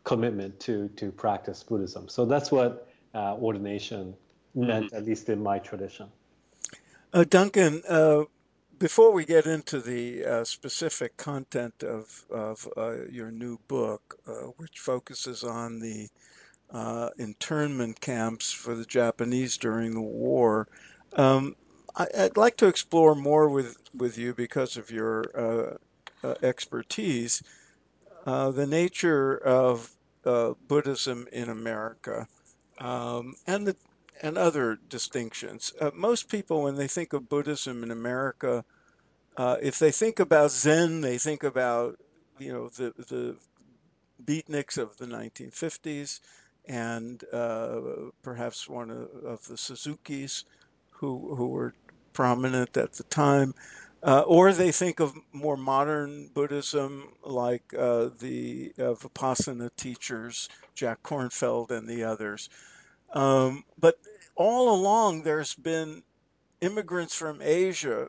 commitment 0.03 0.59
to 0.61 0.87
to 0.89 1.11
practice 1.11 1.63
Buddhism. 1.63 2.09
So 2.09 2.25
that's 2.25 2.51
what 2.51 2.87
uh, 3.13 3.35
ordination 3.35 4.15
meant, 4.55 4.87
mm-hmm. 4.87 4.95
at 4.95 5.05
least 5.05 5.29
in 5.29 5.41
my 5.41 5.59
tradition. 5.59 6.07
Duncan, 7.29 7.83
before 8.79 9.11
we 9.11 9.25
get 9.25 9.45
into 9.45 9.79
the 9.79 10.43
specific 10.45 11.17
content 11.17 11.83
of 11.83 12.25
of 12.31 12.67
your 13.11 13.31
new 13.31 13.59
book, 13.67 14.19
which 14.57 14.79
focuses 14.79 15.43
on 15.43 15.79
the 15.79 16.05
uh, 16.05 16.40
internment 17.17 17.99
camps 17.99 18.51
for 18.51 18.75
the 18.75 18.85
Japanese 18.85 19.57
during 19.57 19.93
the 19.93 20.01
war. 20.01 20.67
Um, 21.13 21.55
I, 21.95 22.07
would 22.15 22.37
like 22.37 22.57
to 22.57 22.67
explore 22.67 23.15
more 23.15 23.49
with, 23.49 23.77
with 23.93 24.17
you 24.17 24.33
because 24.33 24.77
of 24.77 24.91
your 24.91 25.25
uh, 25.35 26.27
uh, 26.27 26.35
expertise 26.41 27.43
uh, 28.25 28.51
the 28.51 28.67
nature 28.67 29.37
of 29.37 29.91
uh, 30.25 30.53
Buddhism 30.67 31.27
in 31.31 31.49
America 31.49 32.27
um, 32.77 33.35
and 33.47 33.67
the 33.67 33.75
and 34.23 34.37
other 34.37 34.77
distinctions. 34.87 35.73
Uh, 35.81 35.89
most 35.95 36.29
people, 36.29 36.61
when 36.61 36.75
they 36.75 36.87
think 36.87 37.13
of 37.13 37.27
Buddhism 37.27 37.83
in 37.83 37.89
America, 37.89 38.63
if 39.39 39.79
they 39.79 39.89
think 39.89 40.19
about 40.19 40.51
Zen, 40.51 41.01
they 41.01 41.17
think 41.17 41.43
about 41.43 41.97
you 42.37 42.53
know 42.53 42.69
the 42.69 42.93
the 43.09 43.35
beatniks 44.23 44.77
of 44.77 44.95
the 44.97 45.07
1950s 45.07 46.19
and 46.65 47.23
uh, 47.33 47.79
perhaps 48.21 48.67
one 48.67 48.91
of, 48.91 49.45
the 49.47 49.55
Suzukis 49.55 50.43
who, 50.89 51.35
who 51.35 51.47
were 51.47 51.73
prominent 52.13 52.77
at 52.77 52.93
the 52.93 53.03
time. 53.03 53.53
Uh, 54.03 54.21
or 54.21 54.51
they 54.51 54.71
think 54.71 54.99
of 54.99 55.13
more 55.31 55.57
modern 55.57 56.27
Buddhism 56.33 57.13
like 57.23 57.63
uh, 57.77 58.09
the 58.19 58.73
uh, 58.79 58.93
Vipassana 58.93 59.69
teachers, 59.75 60.49
Jack 60.73 61.03
Kornfield 61.03 61.69
and 61.69 61.87
the 61.87 62.03
others. 62.03 62.49
Um, 63.13 63.63
but 63.79 63.99
all 64.35 64.73
along, 64.73 65.21
there's 65.21 65.53
been 65.53 66.01
immigrants 66.61 67.13
from 67.15 67.41
Asia 67.43 68.07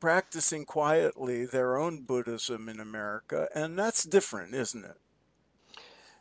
practicing 0.00 0.64
quietly 0.64 1.46
their 1.46 1.76
own 1.76 2.02
Buddhism 2.02 2.68
in 2.68 2.80
America, 2.80 3.48
and 3.54 3.78
that's 3.78 4.04
different, 4.04 4.54
isn't 4.54 4.84
it? 4.84 4.96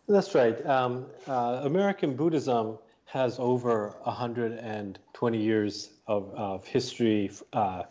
That's 0.08 0.36
right. 0.36 0.64
Um, 0.66 1.08
uh, 1.28 1.62
American 1.64 2.16
Buddhism 2.16 2.78
has 3.06 3.40
over 3.40 3.96
120 4.04 5.38
years 5.42 5.90
of, 6.08 6.32
of 6.36 6.66
history, 6.66 7.32
uh, 7.54 7.84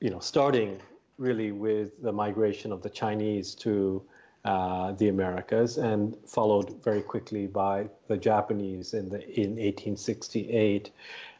you 0.00 0.10
know, 0.10 0.18
starting 0.18 0.80
really 1.16 1.52
with 1.52 2.02
the 2.02 2.12
migration 2.12 2.72
of 2.72 2.82
the 2.82 2.90
Chinese 2.90 3.54
to 3.56 4.02
uh, 4.44 4.92
the 4.92 5.08
Americas 5.08 5.78
and 5.78 6.16
followed 6.26 6.82
very 6.82 7.02
quickly 7.02 7.46
by 7.46 7.88
the 8.08 8.16
Japanese 8.16 8.94
in, 8.94 9.08
the, 9.08 9.18
in 9.38 9.50
1868, 9.50 10.90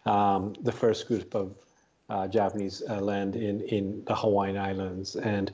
um, 0.07 0.52
the 0.62 0.73
first 0.73 1.09
group 1.09 1.35
of 1.35 1.57
uh, 2.09 2.28
Japanese 2.28 2.83
uh, 2.88 3.00
land 3.00 3.35
in, 3.35 3.62
in 3.62 4.02
the 4.07 4.14
Hawaiian 4.14 4.57
Islands, 4.57 5.17
and 5.17 5.50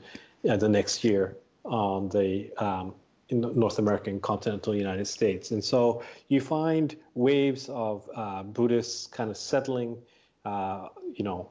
uh, 0.49 0.57
the 0.57 0.69
next 0.69 1.03
year 1.03 1.37
on 1.63 2.09
the 2.09 2.51
um, 2.57 2.93
in 3.29 3.41
North 3.41 3.79
American 3.79 4.19
continental 4.19 4.75
United 4.75 5.07
States. 5.07 5.51
And 5.51 5.63
so 5.63 6.03
you 6.27 6.41
find 6.41 6.95
waves 7.15 7.69
of 7.69 8.09
uh, 8.15 8.43
Buddhists 8.43 9.07
kind 9.07 9.29
of 9.29 9.37
settling, 9.37 9.97
uh, 10.45 10.89
you 11.13 11.23
know, 11.23 11.49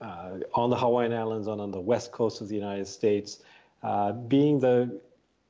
uh, 0.00 0.38
on 0.54 0.70
the 0.70 0.76
Hawaiian 0.76 1.12
Islands 1.12 1.46
and 1.46 1.60
on 1.60 1.70
the 1.70 1.80
west 1.80 2.12
coast 2.12 2.40
of 2.40 2.48
the 2.48 2.54
United 2.54 2.86
States, 2.86 3.40
uh, 3.82 4.12
being 4.12 4.58
the 4.58 5.00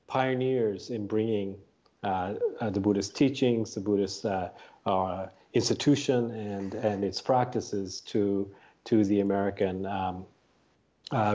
pioneers 0.07 0.91
in 0.91 1.07
bringing 1.07 1.57
uh, 2.03 2.35
uh, 2.61 2.71
the 2.71 2.81
Buddhist 2.81 3.17
teachings, 3.17 3.75
the 3.75 3.81
Buddhist 3.81 4.27
institution, 5.55 6.31
and 6.33 6.75
and 6.75 7.05
its 7.05 7.21
practices 7.21 8.01
to 8.01 8.51
to 8.85 9.05
the 9.05 9.21
American 9.21 9.87
um, 9.87 10.27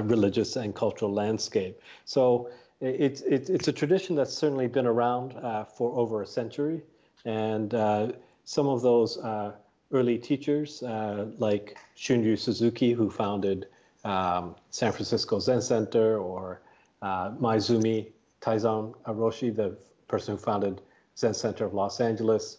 religious 0.07 0.55
and 0.55 0.75
cultural 0.75 1.13
landscape. 1.13 1.79
So 2.05 2.49
it's, 2.81 3.21
it's, 3.21 3.49
it's 3.49 3.67
a 3.67 3.73
tradition 3.73 4.15
that's 4.15 4.33
certainly 4.33 4.67
been 4.67 4.85
around 4.85 5.33
uh, 5.33 5.63
for 5.63 5.97
over 5.97 6.21
a 6.21 6.27
century. 6.27 6.81
And 7.25 7.73
uh, 7.73 8.11
some 8.45 8.67
of 8.67 8.81
those 8.81 9.17
uh, 9.17 9.53
early 9.91 10.17
teachers, 10.17 10.83
uh, 10.83 11.27
like 11.37 11.77
Shunryu 11.97 12.37
Suzuki, 12.37 12.91
who 12.93 13.09
founded 13.09 13.67
um, 14.03 14.55
San 14.69 14.91
Francisco 14.91 15.39
Zen 15.39 15.61
Center, 15.61 16.17
or 16.17 16.61
uh, 17.01 17.31
Maezumi 17.31 18.07
Taizan 18.41 18.93
Roshi, 19.05 19.53
the 19.53 19.77
person 20.07 20.35
who 20.35 20.41
founded 20.41 20.81
Zen 21.17 21.33
Center 21.33 21.65
of 21.65 21.73
Los 21.73 21.99
Angeles, 21.99 22.57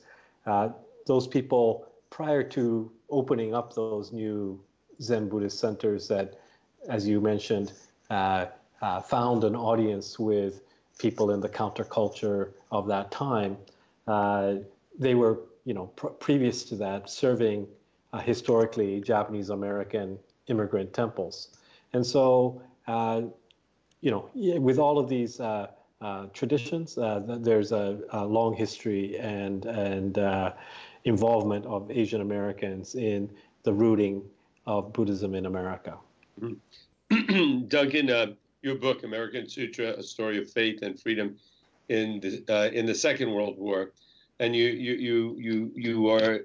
those 1.06 1.26
people, 1.26 1.86
prior 2.10 2.42
to 2.42 2.90
opening 3.08 3.54
up 3.54 3.74
those 3.74 4.12
new 4.12 4.60
Zen 5.00 5.28
Buddhist 5.28 5.58
centers 5.58 6.08
that, 6.08 6.38
as 6.88 7.06
you 7.06 7.20
mentioned, 7.20 7.72
uh, 8.10 8.46
found 8.80 9.44
an 9.44 9.56
audience 9.56 10.18
with 10.18 10.62
people 10.98 11.30
in 11.30 11.40
the 11.40 11.48
counterculture 11.48 12.52
of 12.70 12.86
that 12.88 13.10
time. 13.10 13.56
Uh, 14.06 14.56
they 14.98 15.14
were, 15.14 15.40
you 15.64 15.74
know, 15.74 15.86
pr- 15.96 16.08
previous 16.08 16.64
to 16.64 16.76
that, 16.76 17.08
serving 17.08 17.66
uh, 18.12 18.18
historically 18.18 19.00
Japanese 19.00 19.50
American 19.50 20.18
immigrant 20.48 20.92
temples, 20.92 21.48
and 21.92 22.04
so, 22.04 22.60
uh, 22.86 23.22
you 24.00 24.10
know, 24.10 24.28
with 24.34 24.78
all 24.78 24.98
of 24.98 25.08
these. 25.08 25.40
Uh, 25.40 25.68
uh, 26.00 26.26
traditions. 26.32 26.94
there's 26.94 27.72
a, 27.72 27.98
a, 28.10 28.24
long 28.24 28.54
history 28.54 29.18
and 29.18 29.64
and 29.66 30.16
involvement 31.02 31.66
of 31.66 31.90
Asian 31.90 32.20
Americans 32.20 32.94
in 32.94 33.28
the 33.64 33.72
rooting 33.72 34.22
of 34.64 34.92
Buddhism 34.92 35.34
in 35.34 35.46
America. 35.46 35.96
Mm-hmm. 36.40 37.66
Duncan, 37.68 38.36
your 38.62 38.76
book, 38.76 39.04
American 39.04 39.48
Sutra: 39.48 39.94
A 39.96 40.02
Story 40.02 40.38
of 40.38 40.50
Faith 40.50 40.82
and 40.82 40.98
Freedom 40.98 41.36
in 41.88 42.20
the 42.20 42.44
uh, 42.48 42.70
in 42.70 42.86
the 42.86 42.94
Second 42.94 43.32
World 43.32 43.58
War, 43.58 43.92
and 44.40 44.54
you 44.54 44.66
you 44.66 44.94
you 44.94 45.36
you 45.38 45.72
you 45.74 46.08
are 46.08 46.40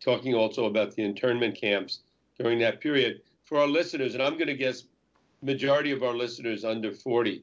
talking 0.00 0.34
also 0.34 0.64
about 0.64 0.94
the 0.94 1.02
internment 1.02 1.54
camps 1.54 2.00
during 2.38 2.58
that 2.60 2.80
period. 2.80 3.20
For 3.44 3.58
our 3.58 3.66
listeners, 3.66 4.14
and 4.14 4.22
I'm 4.22 4.34
going 4.34 4.46
to 4.46 4.54
guess 4.54 4.84
majority 5.42 5.90
of 5.90 6.02
our 6.02 6.14
listeners 6.14 6.64
under 6.64 6.92
40, 6.92 7.42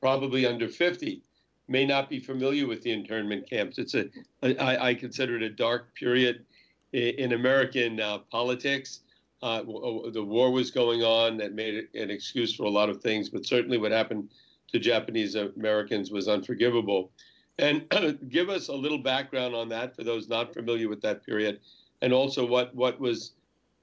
probably 0.00 0.46
under 0.46 0.68
50, 0.68 1.22
may 1.68 1.86
not 1.86 2.10
be 2.10 2.18
familiar 2.20 2.66
with 2.66 2.82
the 2.82 2.92
internment 2.92 3.48
camps. 3.48 3.78
It's 3.78 3.94
a 3.94 4.08
I, 4.42 4.90
I 4.90 4.94
consider 4.94 5.36
it 5.36 5.42
a 5.42 5.50
dark 5.50 5.94
period 5.94 6.44
in 6.92 7.32
American 7.32 8.00
uh, 8.00 8.18
politics 8.30 9.00
uh, 9.42 9.62
the 9.62 10.24
war 10.24 10.50
was 10.50 10.70
going 10.70 11.02
on 11.02 11.36
that 11.38 11.52
made 11.52 11.88
an 11.94 12.10
excuse 12.10 12.54
for 12.54 12.64
a 12.64 12.70
lot 12.70 12.88
of 12.88 13.00
things, 13.02 13.28
but 13.28 13.44
certainly 13.44 13.78
what 13.78 13.92
happened 13.92 14.30
to 14.72 14.78
Japanese 14.78 15.34
Americans 15.34 16.10
was 16.10 16.28
unforgivable. 16.28 17.10
And 17.58 17.84
give 18.28 18.48
us 18.48 18.68
a 18.68 18.74
little 18.74 18.98
background 18.98 19.54
on 19.54 19.68
that 19.70 19.94
for 19.94 20.04
those 20.04 20.28
not 20.28 20.52
familiar 20.52 20.88
with 20.88 21.00
that 21.02 21.24
period, 21.24 21.60
and 22.02 22.12
also 22.12 22.46
what 22.46 22.74
what 22.74 23.00
was 23.00 23.32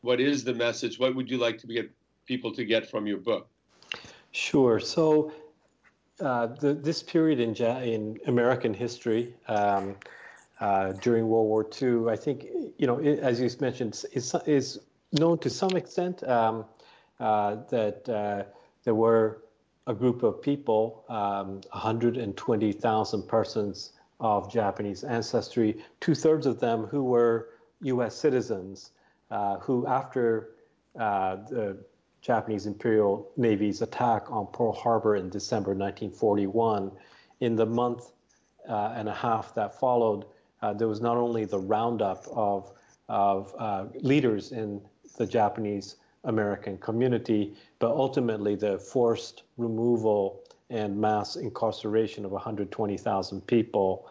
what 0.01 0.19
is 0.19 0.43
the 0.43 0.53
message? 0.53 0.99
What 0.99 1.15
would 1.15 1.29
you 1.29 1.37
like 1.37 1.57
to 1.59 1.67
get 1.67 1.89
people 2.25 2.53
to 2.53 2.65
get 2.65 2.89
from 2.89 3.07
your 3.07 3.17
book? 3.17 3.47
Sure. 4.31 4.79
So 4.79 5.31
uh, 6.19 6.47
the, 6.47 6.73
this 6.73 7.01
period 7.01 7.39
in, 7.39 7.55
in 7.83 8.19
American 8.27 8.73
history 8.73 9.33
um, 9.47 9.95
uh, 10.59 10.91
during 10.93 11.27
World 11.27 11.47
War 11.47 11.67
II, 11.81 12.11
I 12.11 12.15
think, 12.15 12.45
you 12.77 12.87
know, 12.87 12.97
it, 12.97 13.19
as 13.19 13.39
you 13.39 13.49
mentioned, 13.59 14.03
is, 14.13 14.35
is 14.45 14.79
known 15.13 15.37
to 15.39 15.49
some 15.49 15.75
extent 15.77 16.23
um, 16.27 16.65
uh, 17.19 17.57
that 17.69 18.07
uh, 18.09 18.43
there 18.83 18.95
were 18.95 19.43
a 19.87 19.93
group 19.93 20.23
of 20.23 20.41
people, 20.41 21.05
um, 21.09 21.61
120,000 21.71 23.27
persons 23.27 23.91
of 24.19 24.51
Japanese 24.51 25.03
ancestry, 25.03 25.83
two 25.99 26.15
thirds 26.15 26.45
of 26.45 26.59
them 26.59 26.85
who 26.85 27.03
were 27.03 27.49
U.S. 27.81 28.15
citizens, 28.15 28.91
uh, 29.29 29.57
who 29.57 29.85
after 29.87 30.51
uh, 30.99 31.37
the 31.49 31.77
Japanese 32.21 32.65
Imperial 32.65 33.29
Navy's 33.35 33.81
attack 33.81 34.31
on 34.31 34.47
Pearl 34.53 34.71
Harbor 34.71 35.17
in 35.17 35.29
December 35.29 35.71
1941, 35.71 36.91
in 37.41 37.55
the 37.55 37.65
month 37.65 38.13
uh, 38.69 38.93
and 38.95 39.09
a 39.09 39.13
half 39.13 39.53
that 39.55 39.77
followed, 39.77 40.25
uh, 40.61 40.71
there 40.71 40.87
was 40.87 41.01
not 41.01 41.17
only 41.17 41.43
the 41.43 41.59
roundup 41.59 42.25
of, 42.31 42.71
of 43.09 43.53
uh, 43.59 43.85
leaders 43.95 44.53
in 44.53 44.81
the 45.13 45.25
Japanese 45.25 45.95
American 46.25 46.77
community, 46.77 47.53
but 47.79 47.91
ultimately 47.91 48.55
the 48.55 48.79
forced 48.79 49.43
removal 49.57 50.41
and 50.69 50.99
mass 50.99 51.35
incarceration 51.35 52.25
of 52.25 52.31
120,000 52.31 53.47
people. 53.47 54.07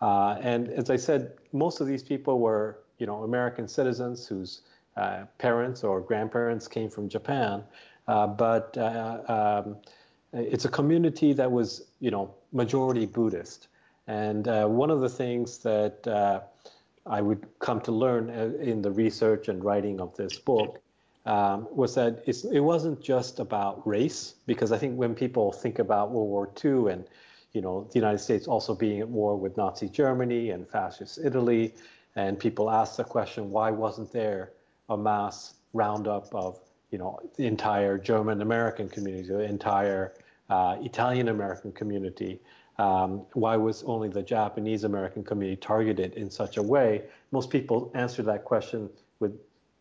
Uh, 0.00 0.36
and 0.42 0.68
as 0.68 0.90
I 0.90 0.96
said, 0.96 1.32
most 1.52 1.80
of 1.80 1.86
these 1.86 2.02
people 2.02 2.38
were, 2.38 2.80
you 2.98 3.06
know, 3.06 3.22
American 3.22 3.66
citizens 3.66 4.26
whose 4.26 4.62
uh, 4.96 5.24
parents 5.38 5.82
or 5.82 6.00
grandparents 6.00 6.68
came 6.68 6.90
from 6.90 7.08
Japan. 7.08 7.64
Uh, 8.06 8.26
but 8.26 8.76
uh, 8.76 9.62
um, 9.64 9.76
it's 10.32 10.64
a 10.64 10.68
community 10.68 11.32
that 11.32 11.50
was, 11.50 11.86
you 12.00 12.10
know, 12.10 12.34
majority 12.52 13.06
Buddhist. 13.06 13.68
And 14.06 14.46
uh, 14.46 14.66
one 14.66 14.90
of 14.90 15.00
the 15.00 15.08
things 15.08 15.58
that 15.58 16.06
uh, 16.06 16.40
I 17.06 17.20
would 17.20 17.46
come 17.58 17.80
to 17.82 17.92
learn 17.92 18.30
in 18.30 18.82
the 18.82 18.90
research 18.90 19.48
and 19.48 19.62
writing 19.62 20.00
of 20.00 20.16
this 20.16 20.38
book 20.38 20.80
um, 21.26 21.66
was 21.70 21.94
that 21.94 22.22
it 22.26 22.60
wasn't 22.60 23.02
just 23.02 23.40
about 23.40 23.86
race, 23.86 24.34
because 24.46 24.72
I 24.72 24.78
think 24.78 24.98
when 24.98 25.14
people 25.14 25.52
think 25.52 25.78
about 25.78 26.10
World 26.10 26.28
War 26.28 26.50
II 26.62 26.92
and 26.92 27.04
you 27.52 27.60
know 27.60 27.88
the 27.92 27.98
United 27.98 28.18
States 28.18 28.46
also 28.46 28.74
being 28.74 29.00
at 29.00 29.08
war 29.08 29.36
with 29.36 29.56
Nazi 29.56 29.88
Germany 29.88 30.50
and 30.50 30.68
fascist 30.68 31.18
Italy, 31.22 31.74
and 32.16 32.38
people 32.38 32.70
ask 32.70 32.96
the 32.96 33.04
question, 33.04 33.50
why 33.50 33.70
wasn't 33.70 34.12
there 34.12 34.52
a 34.88 34.96
mass 34.96 35.54
roundup 35.72 36.34
of 36.34 36.58
you 36.90 36.98
know 36.98 37.20
the 37.36 37.46
entire 37.46 37.96
German 37.96 38.42
American 38.42 38.88
community, 38.88 39.28
the 39.28 39.40
entire 39.40 40.12
uh, 40.50 40.76
Italian 40.80 41.28
American 41.28 41.72
community? 41.72 42.40
Um, 42.78 43.22
why 43.34 43.56
was 43.56 43.84
only 43.84 44.08
the 44.08 44.22
Japanese 44.22 44.84
American 44.84 45.22
community 45.22 45.56
targeted 45.60 46.14
in 46.14 46.30
such 46.30 46.56
a 46.56 46.62
way? 46.62 47.02
Most 47.30 47.50
people 47.50 47.90
answer 47.94 48.22
that 48.24 48.44
question 48.44 48.90
with 49.20 49.38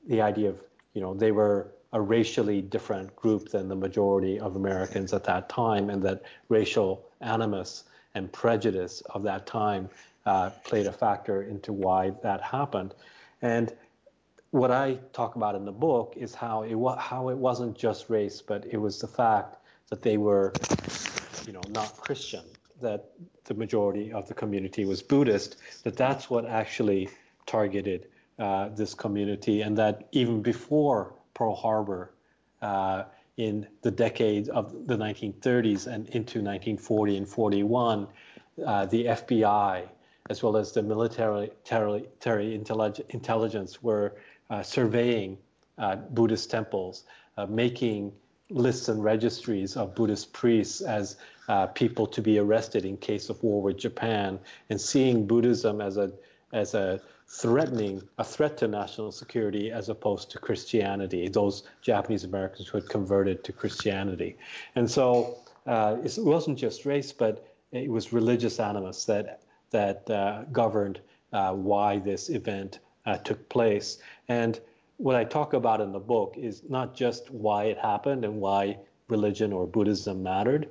the 0.08 0.22
idea 0.22 0.50
of 0.50 0.62
you 0.94 1.02
know, 1.02 1.14
they 1.14 1.32
were 1.32 1.72
a 1.92 2.02
racially 2.02 2.62
different 2.62 3.16
group 3.16 3.50
than 3.50 3.68
the 3.68 3.76
majority 3.76 4.40
of 4.40 4.56
Americans 4.56 5.14
at 5.14 5.24
that 5.26 5.50
time, 5.50 5.90
and 5.90 6.02
that 6.04 6.24
racial 6.50 7.06
animus 7.22 7.84
and 8.16 8.32
prejudice 8.32 9.02
of 9.12 9.24
that 9.24 9.46
time 9.46 9.90
uh, 10.26 10.50
played 10.64 10.88
a 10.88 10.92
factor 10.92 11.44
into 11.44 11.74
why 11.74 12.12
that 12.22 12.42
happened. 12.42 12.94
And 13.42 13.74
what 14.52 14.72
I 14.72 15.00
talk 15.14 15.36
about 15.36 15.56
in 15.56 15.66
the 15.66 15.72
book 15.72 16.14
is 16.16 16.36
how 16.36 16.64
it 16.64 16.78
how 17.00 17.30
it 17.30 17.38
wasn't 17.38 17.78
just 17.78 18.10
race, 18.10 18.42
but 18.42 18.66
it 18.70 18.78
was 18.78 19.00
the 19.00 19.08
fact 19.08 19.58
that 19.90 20.02
they 20.02 20.18
were, 20.18 20.54
you 21.46 21.54
know, 21.54 21.62
not 21.70 21.98
Christian. 21.98 22.44
That 22.84 23.12
the 23.46 23.54
majority 23.54 24.12
of 24.12 24.28
the 24.28 24.34
community 24.34 24.86
was 24.86 25.02
Buddhist. 25.02 25.58
That 25.84 25.98
that's 25.98 26.30
what 26.30 26.46
actually 26.46 27.10
targeted 27.46 28.08
uh, 28.38 28.70
this 28.70 28.94
community, 28.94 29.62
and 29.62 29.78
that 29.78 30.08
even 30.12 30.42
before 30.42 31.14
Pearl 31.34 31.56
Harbor, 31.56 32.12
uh, 32.62 33.04
in 33.38 33.66
the 33.82 33.92
decades 33.92 34.50
of 34.50 34.88
the 34.88 34.96
1930s 34.96 35.88
and 35.88 36.08
into 36.10 36.40
1940 36.40 37.18
and 37.18 37.28
41, 37.28 38.08
uh, 38.66 38.86
the 38.86 39.06
FBI, 39.06 39.88
as 40.30 40.44
well 40.44 40.56
as 40.56 40.72
the 40.72 40.84
military, 40.84 41.52
military 41.72 42.56
intelligence, 43.10 43.82
were 43.82 44.16
uh, 44.50 44.62
surveying 44.62 45.38
uh, 45.78 45.96
Buddhist 45.96 46.52
temples, 46.52 47.06
making 47.50 48.14
lists 48.50 48.88
and 48.88 49.04
registries 49.04 49.76
of 49.76 49.96
Buddhist 49.96 50.32
priests 50.32 50.82
as 50.82 51.18
people 51.74 52.08
to 52.08 52.22
be 52.22 52.40
arrested 52.40 52.86
in 52.86 52.98
case 52.98 53.30
of 53.30 53.42
war 53.44 53.62
with 53.62 53.78
Japan, 53.78 54.40
and 54.70 54.80
seeing 54.80 55.28
Buddhism 55.28 55.82
as 55.82 55.98
a 55.98 56.12
as 56.54 56.74
a 56.74 57.02
threatening 57.28 58.02
a 58.20 58.24
threat 58.24 58.58
to 58.58 58.68
national 58.68 59.12
security 59.12 59.72
as 59.72 59.90
opposed 59.90 60.30
to 60.32 60.38
Christianity, 60.38 61.28
those 61.28 61.64
Japanese 61.82 62.24
Americans 62.24 62.68
who 62.68 62.78
had 62.78 62.88
converted 62.90 63.44
to 63.44 63.52
Christianity. 63.52 64.38
And 64.76 64.90
so 64.90 65.38
uh, 65.66 65.98
it 66.04 66.14
wasn't 66.20 66.60
just 66.60 66.86
race, 66.86 67.12
but 67.12 67.48
it 67.72 67.90
was 67.90 68.14
religious 68.14 68.60
animus 68.60 69.06
that, 69.06 69.42
that 69.72 70.08
uh, 70.10 70.44
governed 70.52 71.00
uh, 71.32 71.54
why 71.54 71.98
this 71.98 72.30
event 72.30 72.80
uh, 73.06 73.18
took 73.18 73.50
place. 73.50 73.98
And 74.28 74.60
what 74.98 75.16
I 75.16 75.24
talk 75.24 75.54
about 75.54 75.82
in 75.82 75.92
the 75.92 76.00
book 76.00 76.36
is 76.38 76.62
not 76.70 76.96
just 76.96 77.32
why 77.32 77.66
it 77.66 77.78
happened 77.80 78.26
and 78.26 78.40
why 78.40 78.78
religion 79.10 79.52
or 79.52 79.66
Buddhism 79.66 80.22
mattered, 80.22 80.70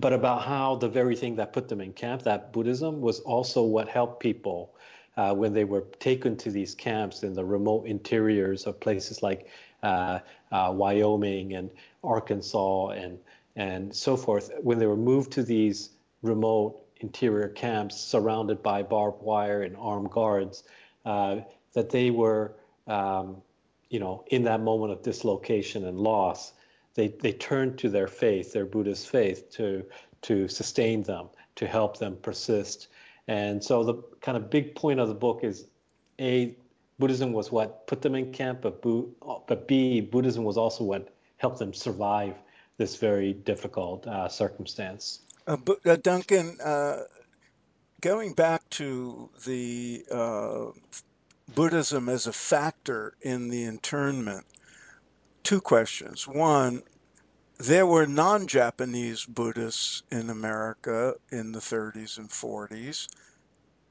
but 0.00 0.12
about 0.12 0.42
how 0.42 0.76
the 0.76 0.88
very 0.88 1.16
thing 1.16 1.36
that 1.36 1.52
put 1.52 1.68
them 1.68 1.80
in 1.80 1.92
camp, 1.92 2.22
that 2.22 2.52
Buddhism, 2.52 3.00
was 3.00 3.20
also 3.20 3.62
what 3.62 3.88
helped 3.88 4.20
people 4.20 4.74
uh, 5.16 5.34
when 5.34 5.52
they 5.52 5.64
were 5.64 5.82
taken 5.98 6.36
to 6.36 6.50
these 6.50 6.74
camps 6.74 7.22
in 7.24 7.34
the 7.34 7.44
remote 7.44 7.86
interiors 7.86 8.66
of 8.66 8.78
places 8.78 9.22
like 9.22 9.48
uh, 9.82 10.20
uh, 10.52 10.72
Wyoming 10.74 11.54
and 11.54 11.70
Arkansas 12.04 12.88
and 12.88 13.18
and 13.56 13.94
so 13.94 14.16
forth. 14.16 14.52
When 14.62 14.78
they 14.78 14.86
were 14.86 14.96
moved 14.96 15.32
to 15.32 15.42
these 15.42 15.90
remote 16.22 16.80
interior 17.00 17.48
camps 17.48 18.00
surrounded 18.00 18.62
by 18.62 18.82
barbed 18.84 19.22
wire 19.22 19.62
and 19.62 19.76
armed 19.76 20.10
guards, 20.10 20.62
uh, 21.04 21.40
that 21.72 21.90
they 21.90 22.10
were, 22.10 22.54
um, 22.86 23.42
you 23.88 23.98
know, 23.98 24.24
in 24.28 24.44
that 24.44 24.60
moment 24.60 24.92
of 24.92 25.02
dislocation 25.02 25.86
and 25.86 25.98
loss, 25.98 26.52
they 26.98 27.08
they 27.08 27.32
turned 27.32 27.78
to 27.78 27.88
their 27.88 28.08
faith, 28.08 28.52
their 28.52 28.66
Buddhist 28.66 29.08
faith, 29.08 29.50
to 29.52 29.84
to 30.22 30.48
sustain 30.48 31.02
them, 31.02 31.24
to 31.56 31.66
help 31.66 31.98
them 31.98 32.16
persist 32.28 32.88
and 33.28 33.62
so 33.62 33.84
the 33.84 34.02
kind 34.22 34.36
of 34.36 34.48
big 34.48 34.74
point 34.74 34.98
of 34.98 35.08
the 35.08 35.14
book 35.14 35.40
is 35.42 35.66
a 36.18 36.56
Buddhism 36.98 37.32
was 37.32 37.52
what 37.52 37.86
put 37.86 38.02
them 38.02 38.16
in 38.16 38.32
camp, 38.32 38.62
but, 38.62 38.82
but 38.82 39.68
B 39.68 40.00
Buddhism 40.00 40.42
was 40.42 40.56
also 40.56 40.82
what 40.82 41.14
helped 41.36 41.58
them 41.58 41.74
survive 41.74 42.34
this 42.78 42.96
very 42.96 43.34
difficult 43.34 44.06
uh, 44.06 44.28
circumstance. 44.28 45.20
Uh, 45.46 45.56
but, 45.56 45.86
uh, 45.86 45.96
Duncan, 45.96 46.56
uh, 46.64 47.02
going 48.00 48.32
back 48.32 48.68
to 48.70 49.28
the 49.46 50.04
uh, 50.10 50.66
Buddhism 51.54 52.08
as 52.08 52.26
a 52.26 52.32
factor 52.32 53.14
in 53.20 53.48
the 53.48 53.64
internment, 53.64 54.46
two 55.42 55.60
questions. 55.60 56.26
One, 56.26 56.82
there 57.58 57.86
were 57.86 58.06
non-Japanese 58.06 59.24
Buddhists 59.24 60.02
in 60.10 60.30
America 60.30 61.14
in 61.30 61.52
the 61.52 61.58
30s 61.58 62.18
and 62.18 62.28
40s. 62.28 63.08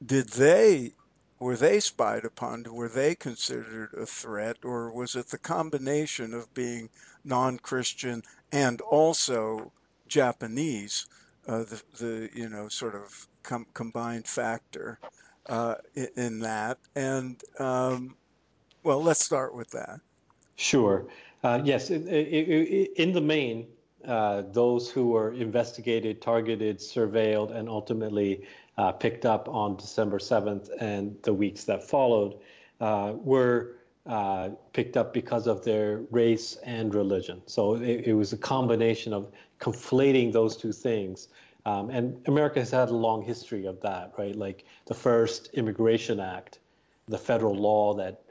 Did 0.04 0.28
they 0.30 0.94
were 1.40 1.56
they 1.56 1.80
spied 1.80 2.24
upon? 2.24 2.64
Were 2.64 2.88
they 2.88 3.14
considered 3.14 3.94
a 3.94 4.06
threat, 4.06 4.56
or 4.64 4.90
was 4.90 5.14
it 5.14 5.28
the 5.28 5.38
combination 5.38 6.34
of 6.34 6.52
being 6.52 6.88
non-Christian 7.24 8.22
and 8.50 8.80
also 8.80 9.72
Japanese, 10.08 11.06
uh, 11.46 11.64
the 11.64 11.82
the 11.98 12.30
you 12.34 12.48
know 12.48 12.68
sort 12.68 12.94
of 12.94 13.28
com- 13.42 13.66
combined 13.72 14.26
factor 14.26 14.98
uh, 15.46 15.76
in, 15.94 16.08
in, 16.16 16.38
that? 16.40 16.78
And 16.96 17.40
um, 17.58 18.16
well, 18.82 19.02
let's 19.02 19.24
start 19.24 19.54
with 19.54 19.70
that. 19.70 20.00
Sure. 20.56 21.06
Uh, 21.44 21.60
yes, 21.64 21.90
it, 21.90 22.06
it, 22.06 22.48
it, 22.48 22.92
in 22.96 23.12
the 23.12 23.20
main, 23.20 23.66
uh, 24.06 24.42
those 24.52 24.90
who 24.90 25.08
were 25.08 25.32
investigated, 25.34 26.20
targeted, 26.20 26.78
surveilled, 26.78 27.54
and 27.54 27.68
ultimately 27.68 28.44
uh, 28.76 28.92
picked 28.92 29.24
up 29.26 29.48
on 29.48 29.76
December 29.76 30.18
7th 30.18 30.70
and 30.80 31.16
the 31.22 31.32
weeks 31.32 31.64
that 31.64 31.82
followed 31.82 32.38
uh, 32.80 33.12
were 33.16 33.76
uh, 34.06 34.50
picked 34.72 34.96
up 34.96 35.12
because 35.12 35.46
of 35.46 35.64
their 35.64 35.98
race 36.10 36.56
and 36.64 36.94
religion. 36.94 37.42
So 37.46 37.74
it, 37.74 38.06
it 38.06 38.14
was 38.14 38.32
a 38.32 38.38
combination 38.38 39.12
of 39.12 39.30
conflating 39.60 40.32
those 40.32 40.56
two 40.56 40.72
things. 40.72 41.28
Um, 41.66 41.90
and 41.90 42.20
America 42.26 42.60
has 42.60 42.70
had 42.70 42.88
a 42.88 42.94
long 42.94 43.22
history 43.22 43.66
of 43.66 43.80
that, 43.82 44.12
right? 44.16 44.34
Like 44.34 44.64
the 44.86 44.94
first 44.94 45.50
Immigration 45.52 46.20
Act, 46.20 46.60
the 47.06 47.18
federal 47.18 47.54
law 47.54 47.94
that 47.94 48.22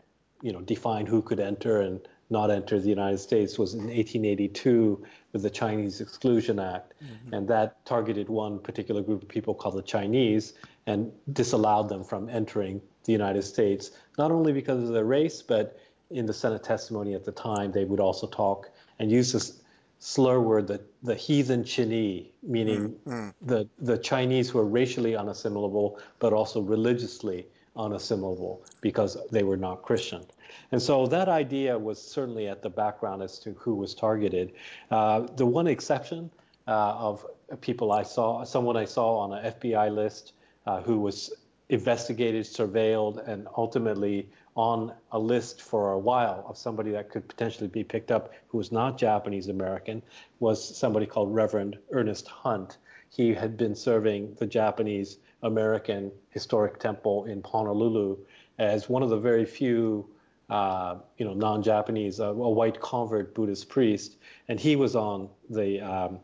you 0.41 0.51
know 0.51 0.61
defined 0.61 1.07
who 1.07 1.21
could 1.21 1.39
enter 1.39 1.81
and 1.81 1.99
not 2.29 2.51
enter 2.51 2.79
the 2.79 2.89
United 2.89 3.19
States 3.19 3.57
was 3.57 3.73
in 3.73 3.81
1882 3.81 5.03
with 5.31 5.43
the 5.43 5.49
Chinese 5.49 6.01
Exclusion 6.01 6.59
Act. 6.59 6.93
Mm-hmm. 7.03 7.33
And 7.33 7.47
that 7.47 7.85
targeted 7.85 8.27
one 8.27 8.59
particular 8.59 9.01
group 9.01 9.23
of 9.23 9.29
people 9.29 9.53
called 9.53 9.77
the 9.77 9.81
Chinese 9.81 10.53
and 10.85 11.11
disallowed 11.33 11.89
them 11.89 12.03
from 12.03 12.29
entering 12.29 12.81
the 13.05 13.11
United 13.13 13.43
States, 13.43 13.91
not 14.17 14.31
only 14.31 14.51
because 14.51 14.83
of 14.83 14.89
their 14.89 15.05
race, 15.05 15.41
but 15.41 15.79
in 16.09 16.25
the 16.25 16.33
Senate 16.33 16.63
testimony 16.63 17.13
at 17.13 17.25
the 17.25 17.31
time, 17.31 17.71
they 17.71 17.85
would 17.85 17.99
also 17.99 18.27
talk 18.27 18.69
and 18.99 19.11
use 19.11 19.31
this 19.31 19.61
slur 19.99 20.39
word, 20.39 20.67
the, 20.67 20.81
the 21.03 21.15
heathen 21.15 21.63
Chinese, 21.63 22.27
meaning 22.43 22.95
mm-hmm. 23.07 23.29
the, 23.41 23.67
the 23.79 23.97
Chinese 23.97 24.49
who 24.49 24.59
are 24.59 24.65
racially 24.65 25.13
unassimilable, 25.13 25.99
but 26.19 26.33
also 26.33 26.61
religiously 26.61 27.47
unassimilable 27.75 28.59
because 28.81 29.17
they 29.31 29.43
were 29.43 29.57
not 29.57 29.81
Christian. 29.81 30.25
And 30.71 30.81
so 30.81 31.07
that 31.07 31.29
idea 31.29 31.77
was 31.77 32.01
certainly 32.01 32.47
at 32.47 32.61
the 32.61 32.69
background 32.69 33.21
as 33.21 33.39
to 33.39 33.53
who 33.53 33.75
was 33.75 33.95
targeted. 33.95 34.53
Uh, 34.91 35.21
the 35.35 35.45
one 35.45 35.67
exception 35.67 36.29
uh, 36.67 36.71
of 36.71 37.25
people 37.61 37.91
I 37.91 38.03
saw, 38.03 38.43
someone 38.43 38.75
I 38.75 38.85
saw 38.85 39.19
on 39.19 39.33
an 39.33 39.53
FBI 39.53 39.93
list 39.93 40.33
uh, 40.65 40.81
who 40.81 40.99
was 40.99 41.33
investigated, 41.69 42.45
surveilled, 42.45 43.25
and 43.27 43.47
ultimately 43.57 44.29
on 44.55 44.91
a 45.11 45.19
list 45.19 45.61
for 45.61 45.91
a 45.91 45.99
while 45.99 46.43
of 46.47 46.57
somebody 46.57 46.91
that 46.91 47.09
could 47.09 47.27
potentially 47.27 47.67
be 47.67 47.83
picked 47.83 48.11
up 48.11 48.33
who 48.47 48.57
was 48.57 48.71
not 48.71 48.97
Japanese 48.97 49.49
American 49.49 50.01
was 50.39 50.77
somebody 50.77 51.05
called 51.05 51.33
Reverend 51.33 51.77
Ernest 51.91 52.27
Hunt. 52.27 52.77
He 53.09 53.33
had 53.33 53.55
been 53.55 53.75
serving 53.75 54.35
the 54.39 54.47
Japanese 54.47 55.19
American 55.43 56.11
Historic 56.29 56.79
Temple 56.79 57.25
in 57.25 57.43
Honolulu 57.43 58.17
as 58.57 58.89
one 58.89 59.03
of 59.03 59.09
the 59.09 59.19
very 59.19 59.45
few 59.45 60.09
uh, 60.49 60.95
you 61.17 61.25
know, 61.25 61.33
non-Japanese, 61.33 62.19
uh, 62.19 62.27
a 62.27 62.49
white 62.49 62.79
convert 62.79 63.33
Buddhist 63.35 63.69
priest, 63.69 64.17
and 64.47 64.59
he 64.59 64.75
was 64.75 64.95
on 64.95 65.29
the 65.49 65.81
um, 65.81 66.19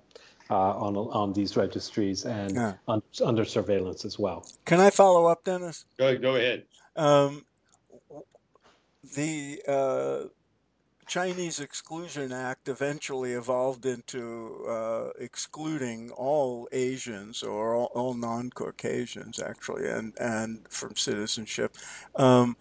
uh, 0.50 0.56
on 0.56 0.96
on 0.96 1.34
these 1.34 1.58
registries 1.58 2.26
and 2.26 2.56
yeah. 2.56 2.74
un, 2.88 3.02
under 3.24 3.46
surveillance 3.46 4.06
as 4.06 4.18
well. 4.18 4.46
Can 4.66 4.80
I 4.80 4.90
follow 4.90 5.26
up, 5.26 5.44
Dennis? 5.44 5.86
Go 5.98 6.18
go 6.18 6.36
ahead. 6.36 6.64
Um, 6.96 7.46
the 9.16 9.62
uh, 9.68 10.20
Chinese 11.06 11.60
Exclusion 11.60 12.32
Act 12.32 12.70
eventually 12.70 13.34
evolved 13.34 13.86
into 13.86 14.66
uh, 14.68 15.10
excluding 15.20 16.12
all 16.12 16.68
Asians 16.72 17.44
or 17.44 17.76
all, 17.76 17.92
all, 17.94 18.14
non-Caucasians, 18.14 19.40
actually, 19.40 19.90
and 19.90 20.14
and 20.20 20.66
from 20.70 20.96
citizenship. 20.96 21.76
Um, 22.16 22.56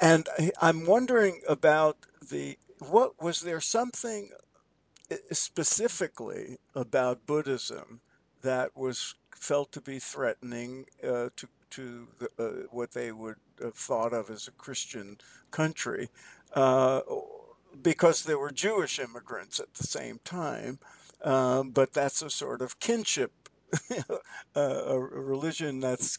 and 0.00 0.28
I'm 0.60 0.86
wondering 0.86 1.40
about 1.48 1.96
the 2.30 2.58
what 2.78 3.20
was 3.22 3.40
there 3.40 3.60
something 3.60 4.30
eh, 5.10 5.16
specifically 5.32 6.58
about 6.74 7.26
Buddhism 7.26 8.00
that 8.42 8.76
was 8.76 9.14
felt 9.36 9.72
to 9.72 9.80
be 9.80 9.98
threatening 9.98 10.86
uh, 11.02 11.28
to 11.36 11.48
to 11.70 12.08
the, 12.18 12.28
uh, 12.38 12.66
what 12.70 12.90
they 12.92 13.12
would 13.12 13.36
have 13.62 13.74
thought 13.74 14.12
of 14.12 14.28
as 14.30 14.48
a 14.48 14.52
Christian 14.52 15.16
country, 15.52 16.08
uh, 16.54 17.00
because 17.82 18.24
there 18.24 18.38
were 18.38 18.50
Jewish 18.50 18.98
immigrants 18.98 19.60
at 19.60 19.72
the 19.74 19.86
same 19.86 20.18
time. 20.24 20.78
Um, 21.22 21.70
but 21.70 21.92
that's 21.92 22.22
a 22.22 22.30
sort 22.30 22.62
of 22.62 22.80
kinship, 22.80 23.30
a 24.54 24.98
religion 24.98 25.80
that's 25.80 26.18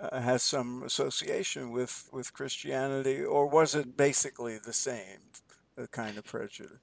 uh, 0.00 0.20
has 0.20 0.42
some 0.42 0.82
association 0.84 1.72
with 1.72 2.08
with 2.12 2.32
Christianity, 2.32 3.24
or 3.24 3.46
was 3.46 3.74
it 3.74 3.96
basically 3.96 4.58
the 4.58 4.72
same 4.72 5.20
uh, 5.76 5.86
kind 5.90 6.18
of 6.18 6.24
prejudice? 6.24 6.78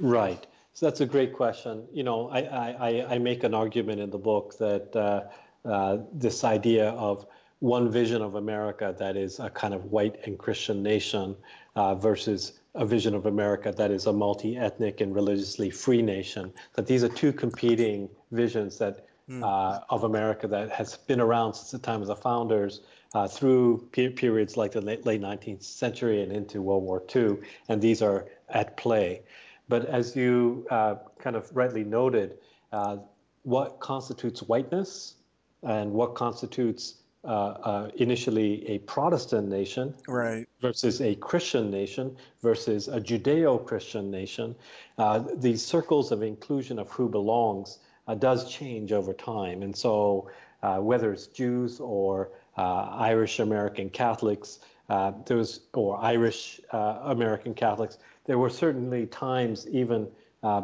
Right. 0.00 0.46
So 0.72 0.86
that's 0.86 1.00
a 1.00 1.06
great 1.06 1.32
question. 1.32 1.86
You 1.92 2.04
know, 2.04 2.28
I 2.30 2.40
I, 2.40 3.14
I 3.14 3.18
make 3.18 3.44
an 3.44 3.54
argument 3.54 4.00
in 4.00 4.10
the 4.10 4.18
book 4.18 4.56
that 4.58 4.96
uh, 4.96 5.24
uh, 5.68 5.98
this 6.12 6.42
idea 6.44 6.90
of 6.90 7.26
one 7.60 7.90
vision 7.90 8.22
of 8.22 8.34
America 8.34 8.94
that 8.98 9.16
is 9.16 9.40
a 9.40 9.50
kind 9.50 9.74
of 9.74 9.84
white 9.86 10.16
and 10.26 10.38
Christian 10.38 10.82
nation 10.82 11.36
uh, 11.76 11.94
versus 11.94 12.60
a 12.74 12.84
vision 12.84 13.14
of 13.14 13.26
America 13.26 13.72
that 13.76 13.90
is 13.90 14.06
a 14.06 14.12
multi-ethnic 14.12 15.00
and 15.00 15.14
religiously 15.14 15.70
free 15.70 16.02
nation. 16.02 16.52
That 16.74 16.86
these 16.86 17.04
are 17.04 17.08
two 17.08 17.32
competing 17.32 18.08
visions 18.32 18.78
that. 18.78 19.06
Uh, 19.30 19.80
of 19.88 20.04
America 20.04 20.46
that 20.48 20.70
has 20.70 20.96
been 20.96 21.20
around 21.20 21.54
since 21.54 21.70
the 21.70 21.78
time 21.78 22.02
of 22.02 22.06
the 22.06 22.16
founders 22.16 22.80
uh, 23.14 23.28
through 23.28 23.88
pe- 23.92 24.10
periods 24.10 24.56
like 24.56 24.72
the 24.72 24.80
late, 24.80 25.06
late 25.06 25.20
19th 25.20 25.62
century 25.62 26.22
and 26.22 26.32
into 26.32 26.60
World 26.60 26.82
War 26.82 27.02
II, 27.14 27.38
and 27.68 27.80
these 27.80 28.02
are 28.02 28.26
at 28.48 28.76
play. 28.76 29.22
But 29.68 29.86
as 29.86 30.14
you 30.14 30.66
uh, 30.70 30.96
kind 31.18 31.36
of 31.36 31.48
rightly 31.56 31.84
noted, 31.84 32.38
uh, 32.72 32.98
what 33.44 33.80
constitutes 33.80 34.42
whiteness 34.42 35.14
and 35.62 35.92
what 35.92 36.14
constitutes 36.14 36.96
uh, 37.24 37.28
uh, 37.28 37.90
initially 37.96 38.68
a 38.68 38.78
Protestant 38.80 39.48
nation 39.48 39.94
right. 40.06 40.46
versus 40.60 41.00
a 41.00 41.14
Christian 41.14 41.70
nation 41.70 42.14
versus 42.42 42.88
a 42.88 43.00
Judeo 43.00 43.64
Christian 43.64 44.10
nation. 44.10 44.54
Uh, 44.98 45.24
these 45.36 45.64
circles 45.64 46.12
of 46.12 46.22
inclusion 46.22 46.78
of 46.78 46.90
who 46.90 47.08
belongs 47.08 47.78
uh, 48.06 48.14
does 48.14 48.50
change 48.50 48.92
over 48.92 49.12
time. 49.12 49.62
And 49.62 49.76
so, 49.76 50.30
uh, 50.62 50.78
whether 50.78 51.12
it's 51.12 51.26
Jews 51.26 51.80
or 51.80 52.30
uh, 52.56 52.88
Irish 52.92 53.38
American 53.38 53.90
Catholics, 53.90 54.60
uh, 54.88 55.12
there 55.26 55.36
was, 55.36 55.60
or 55.74 55.98
Irish 55.98 56.60
uh, 56.72 57.00
American 57.04 57.54
Catholics, 57.54 57.98
there 58.24 58.38
were 58.38 58.50
certainly 58.50 59.06
times 59.06 59.66
even 59.68 60.08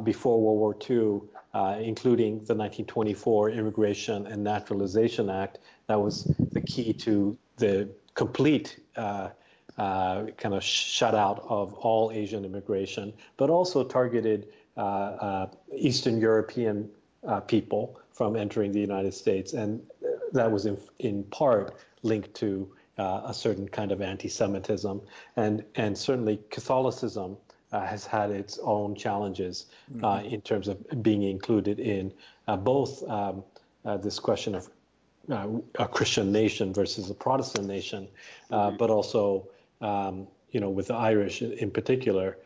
before 0.04 0.38
World 0.42 0.58
War 0.58 0.76
II, 0.90 1.82
including 1.82 2.32
the 2.44 2.54
1924 2.54 3.50
Immigration 3.50 4.26
and 4.26 4.44
Naturalization 4.44 5.30
Act, 5.30 5.58
that 5.86 5.98
was 5.98 6.24
the 6.52 6.60
key 6.60 6.92
to 6.92 7.36
the 7.56 7.88
complete 8.14 8.78
uh, 9.80 10.26
kind 10.36 10.54
of 10.54 10.62
shutout 10.62 11.38
of 11.48 11.72
all 11.74 12.10
Asian 12.10 12.44
immigration, 12.44 13.14
but 13.38 13.48
also 13.48 13.82
targeted 13.82 14.48
uh, 14.76 14.80
uh, 14.80 15.46
Eastern 15.74 16.20
European 16.20 16.88
uh, 17.26 17.40
people 17.40 18.00
from 18.12 18.36
entering 18.36 18.72
the 18.72 18.80
United 18.80 19.14
States, 19.14 19.52
and 19.52 19.80
that 20.32 20.50
was 20.50 20.66
in, 20.66 20.78
in 20.98 21.24
part 21.24 21.74
linked 22.02 22.32
to 22.34 22.70
uh, 22.98 23.22
a 23.24 23.34
certain 23.34 23.68
kind 23.68 23.92
of 23.92 24.02
anti-Semitism, 24.02 25.00
and 25.36 25.64
and 25.74 25.96
certainly 25.96 26.40
Catholicism 26.50 27.36
uh, 27.72 27.86
has 27.86 28.04
had 28.04 28.30
its 28.30 28.58
own 28.62 28.94
challenges 28.94 29.66
uh, 30.02 30.18
mm-hmm. 30.18 30.34
in 30.34 30.40
terms 30.40 30.68
of 30.68 31.02
being 31.02 31.22
included 31.22 31.78
in 31.78 32.12
uh, 32.48 32.56
both 32.56 33.02
um, 33.08 33.42
uh, 33.84 33.96
this 33.96 34.18
question 34.18 34.54
of 34.54 34.68
a 35.78 35.86
Christian 35.86 36.32
nation 36.32 36.74
versus 36.74 37.08
a 37.08 37.14
Protestant 37.14 37.66
nation, 37.66 38.08
mm-hmm. 38.50 38.76
but 38.76 38.90
also 38.90 39.48
um, 39.80 40.26
you 40.50 40.60
know 40.60 40.70
with 40.70 40.88
the 40.88 40.94
Irish 40.94 41.42
in 41.42 41.70
particular, 41.70 42.36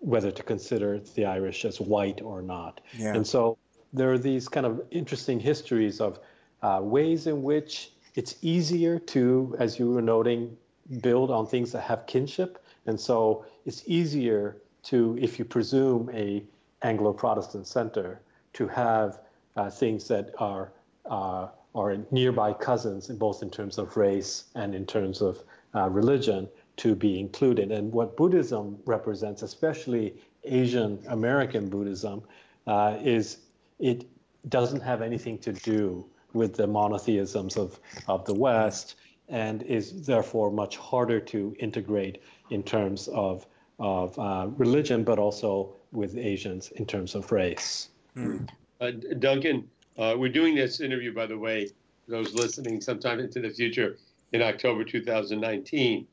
whether 0.00 0.30
to 0.30 0.42
consider 0.42 0.98
the 1.14 1.24
Irish 1.24 1.64
as 1.64 1.80
white 1.80 2.20
or 2.20 2.42
not, 2.42 2.80
yeah. 2.98 3.14
and 3.14 3.26
so 3.26 3.56
there 3.92 4.12
are 4.12 4.18
these 4.18 4.48
kind 4.48 4.66
of 4.66 4.82
interesting 4.90 5.40
histories 5.40 6.00
of 6.00 6.18
uh, 6.62 6.80
ways 6.82 7.26
in 7.26 7.42
which 7.42 7.92
it's 8.14 8.36
easier 8.42 8.98
to, 8.98 9.56
as 9.58 9.78
you 9.78 9.90
were 9.90 10.02
noting, 10.02 10.56
build 11.00 11.30
on 11.30 11.46
things 11.46 11.72
that 11.72 11.82
have 11.82 12.06
kinship. 12.06 12.62
And 12.86 12.98
so 13.00 13.44
it's 13.64 13.82
easier 13.86 14.56
to, 14.84 15.16
if 15.20 15.38
you 15.38 15.44
presume 15.44 16.10
a 16.12 16.44
Anglo-Protestant 16.82 17.66
center, 17.66 18.20
to 18.54 18.68
have 18.68 19.20
uh, 19.56 19.70
things 19.70 20.08
that 20.08 20.30
are 20.38 20.72
uh, 21.06 21.48
are 21.74 21.96
nearby 22.10 22.52
cousins, 22.52 23.08
in 23.08 23.16
both 23.16 23.42
in 23.42 23.48
terms 23.48 23.78
of 23.78 23.96
race 23.96 24.44
and 24.54 24.74
in 24.74 24.84
terms 24.84 25.22
of 25.22 25.42
uh, 25.74 25.88
religion, 25.88 26.46
to 26.76 26.94
be 26.94 27.18
included. 27.18 27.72
And 27.72 27.90
what 27.92 28.16
Buddhism 28.16 28.78
represents, 28.84 29.42
especially 29.42 30.14
Asian 30.44 31.02
American 31.08 31.70
Buddhism, 31.70 32.22
uh, 32.66 32.98
is 33.02 33.38
it 33.82 34.06
doesn't 34.48 34.80
have 34.80 35.02
anything 35.02 35.36
to 35.38 35.52
do 35.52 36.06
with 36.32 36.54
the 36.54 36.66
monotheisms 36.66 37.56
of, 37.56 37.78
of 38.08 38.24
the 38.24 38.32
West 38.32 38.94
and 39.28 39.62
is 39.64 40.06
therefore 40.06 40.50
much 40.50 40.76
harder 40.76 41.20
to 41.20 41.54
integrate 41.58 42.22
in 42.50 42.62
terms 42.62 43.08
of, 43.08 43.46
of 43.78 44.18
uh, 44.18 44.46
religion, 44.56 45.04
but 45.04 45.18
also 45.18 45.74
with 45.90 46.16
Asians 46.16 46.70
in 46.72 46.86
terms 46.86 47.14
of 47.14 47.30
race. 47.32 47.88
Hmm. 48.14 48.38
Uh, 48.80 48.92
Duncan, 49.18 49.68
uh, 49.98 50.14
we're 50.16 50.32
doing 50.32 50.54
this 50.54 50.80
interview, 50.80 51.12
by 51.12 51.26
the 51.26 51.38
way, 51.38 51.68
those 52.08 52.34
listening 52.34 52.80
sometime 52.80 53.20
into 53.20 53.40
the 53.40 53.50
future 53.50 53.96
in 54.32 54.42
October 54.42 54.84
2019. 54.84 56.06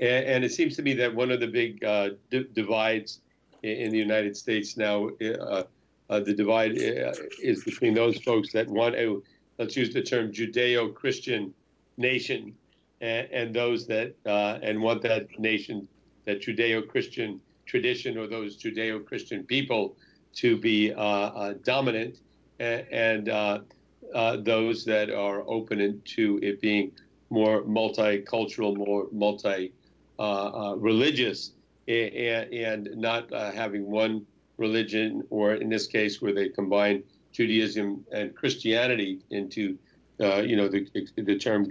And, 0.00 0.24
and 0.26 0.44
it 0.44 0.52
seems 0.52 0.76
to 0.76 0.82
me 0.82 0.94
that 0.94 1.14
one 1.14 1.30
of 1.30 1.40
the 1.40 1.46
big 1.46 1.84
uh, 1.84 2.10
d- 2.30 2.48
divides 2.52 3.20
in, 3.62 3.70
in, 3.70 3.90
the 3.90 3.98
United 3.98 4.36
States 4.36 4.76
now 4.76 5.08
uh, 5.08 5.64
the 6.18 6.34
divide 6.34 6.72
uh, 6.72 7.12
is 7.40 7.62
between 7.62 7.94
those 7.94 8.18
folks 8.18 8.52
that 8.52 8.68
want 8.68 8.96
a, 8.96 9.20
let's 9.58 9.76
use 9.76 9.94
the 9.94 10.02
term 10.02 10.32
Judeo-Christian 10.32 11.54
nation, 11.96 12.52
and, 13.00 13.28
and 13.30 13.54
those 13.54 13.86
that 13.86 14.16
uh, 14.26 14.58
and 14.62 14.82
want 14.82 15.02
that 15.02 15.28
nation, 15.38 15.86
that 16.24 16.42
Judeo-Christian 16.42 17.40
tradition 17.66 18.18
or 18.18 18.26
those 18.26 18.56
Judeo-Christian 18.56 19.44
people 19.44 19.96
to 20.34 20.56
be 20.56 20.92
uh, 20.92 21.00
uh, 21.00 21.54
dominant, 21.62 22.18
and, 22.58 23.28
those 24.44 24.84
that 24.84 25.08
are 25.10 25.44
open 25.46 26.02
to 26.04 26.40
it 26.42 26.60
being 26.60 26.90
more 27.30 27.62
multicultural, 27.62 28.76
more 28.76 29.06
multi-religious, 29.12 31.52
and, 31.86 32.52
and, 32.52 32.88
not 32.96 33.30
having 33.54 33.88
one 33.88 34.26
religion, 34.60 35.24
or 35.30 35.54
in 35.54 35.68
this 35.68 35.86
case, 35.86 36.20
where 36.22 36.32
they 36.32 36.50
combine 36.50 37.02
Judaism 37.32 38.04
and 38.12 38.36
Christianity 38.36 39.18
into, 39.30 39.78
uh, 40.20 40.42
you 40.42 40.54
know, 40.54 40.68
the, 40.68 40.86
the 41.16 41.38
term 41.38 41.66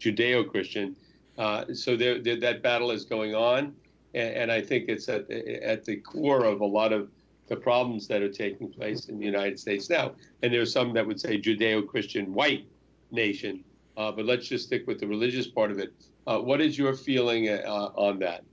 Judeo-Christian. 0.00 0.96
Uh, 1.38 1.72
so 1.74 1.96
there, 1.96 2.18
there, 2.18 2.40
that 2.40 2.62
battle 2.62 2.90
is 2.90 3.04
going 3.04 3.34
on, 3.34 3.74
and, 4.14 4.34
and, 4.34 4.52
I 4.52 4.60
think 4.60 4.88
it's 4.88 5.08
at 5.08 5.30
at 5.30 5.84
the 5.84 5.96
core 5.96 6.44
of 6.44 6.60
a 6.60 6.66
lot 6.66 6.92
of 6.92 7.08
the 7.48 7.56
problems 7.56 8.06
that 8.08 8.20
are 8.22 8.32
taking 8.32 8.68
place 8.70 9.06
in 9.06 9.18
the 9.18 9.24
United 9.24 9.58
States 9.58 9.88
now. 9.88 10.12
And 10.42 10.52
there's 10.52 10.72
some 10.72 10.92
that 10.94 11.06
would 11.06 11.20
say 11.20 11.40
Judeo-Christian 11.40 12.34
white 12.34 12.66
nation, 13.10 13.64
uh, 13.96 14.12
but 14.12 14.26
let's 14.26 14.46
just 14.46 14.66
stick 14.66 14.86
with 14.86 15.00
the 15.00 15.06
religious 15.06 15.46
part 15.46 15.70
of 15.70 15.78
it. 15.78 15.92
Uh, 16.26 16.38
what 16.38 16.60
is 16.60 16.78
your 16.78 16.94
feeling 16.94 17.48
uh, 17.48 17.90
on 17.94 18.18
that? 18.20 18.44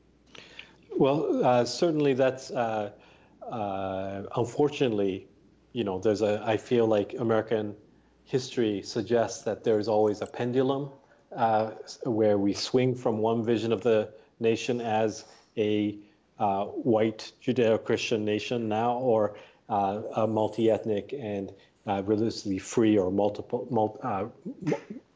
Well, 0.98 1.46
uh, 1.46 1.66
certainly 1.66 2.14
that's 2.14 2.52
unfortunately 3.52 5.28
you 5.74 5.84
know, 5.84 6.00
there's 6.00 6.22
a, 6.22 6.42
I 6.46 6.58
feel 6.58 6.88
like 6.88 7.16
American 7.20 7.76
history 8.26 8.82
suggests 8.82 9.44
that 9.44 9.64
there's 9.64 9.88
always 9.88 10.22
a 10.22 10.26
pendulum 10.26 10.90
uh, 11.36 11.72
where 12.04 12.38
we 12.38 12.54
swing 12.54 12.96
from 12.96 13.20
one 13.20 13.44
vision 13.44 13.72
of 13.72 13.82
the 13.82 14.12
nation 14.40 14.82
as 14.82 15.26
a 15.58 15.98
uh, 16.40 16.66
white 16.66 17.32
Judeo-Christian 17.44 18.24
nation 18.24 18.70
now, 18.70 18.98
or 18.98 19.36
uh, 19.68 20.02
a 20.16 20.28
multi-ethnic 20.28 21.14
and 21.14 21.52
uh, 21.86 22.02
religiously 22.06 22.58
free 22.58 22.98
or 22.98 23.12
multiple, 23.12 23.68
multi, 23.70 24.00
uh, 24.04 24.26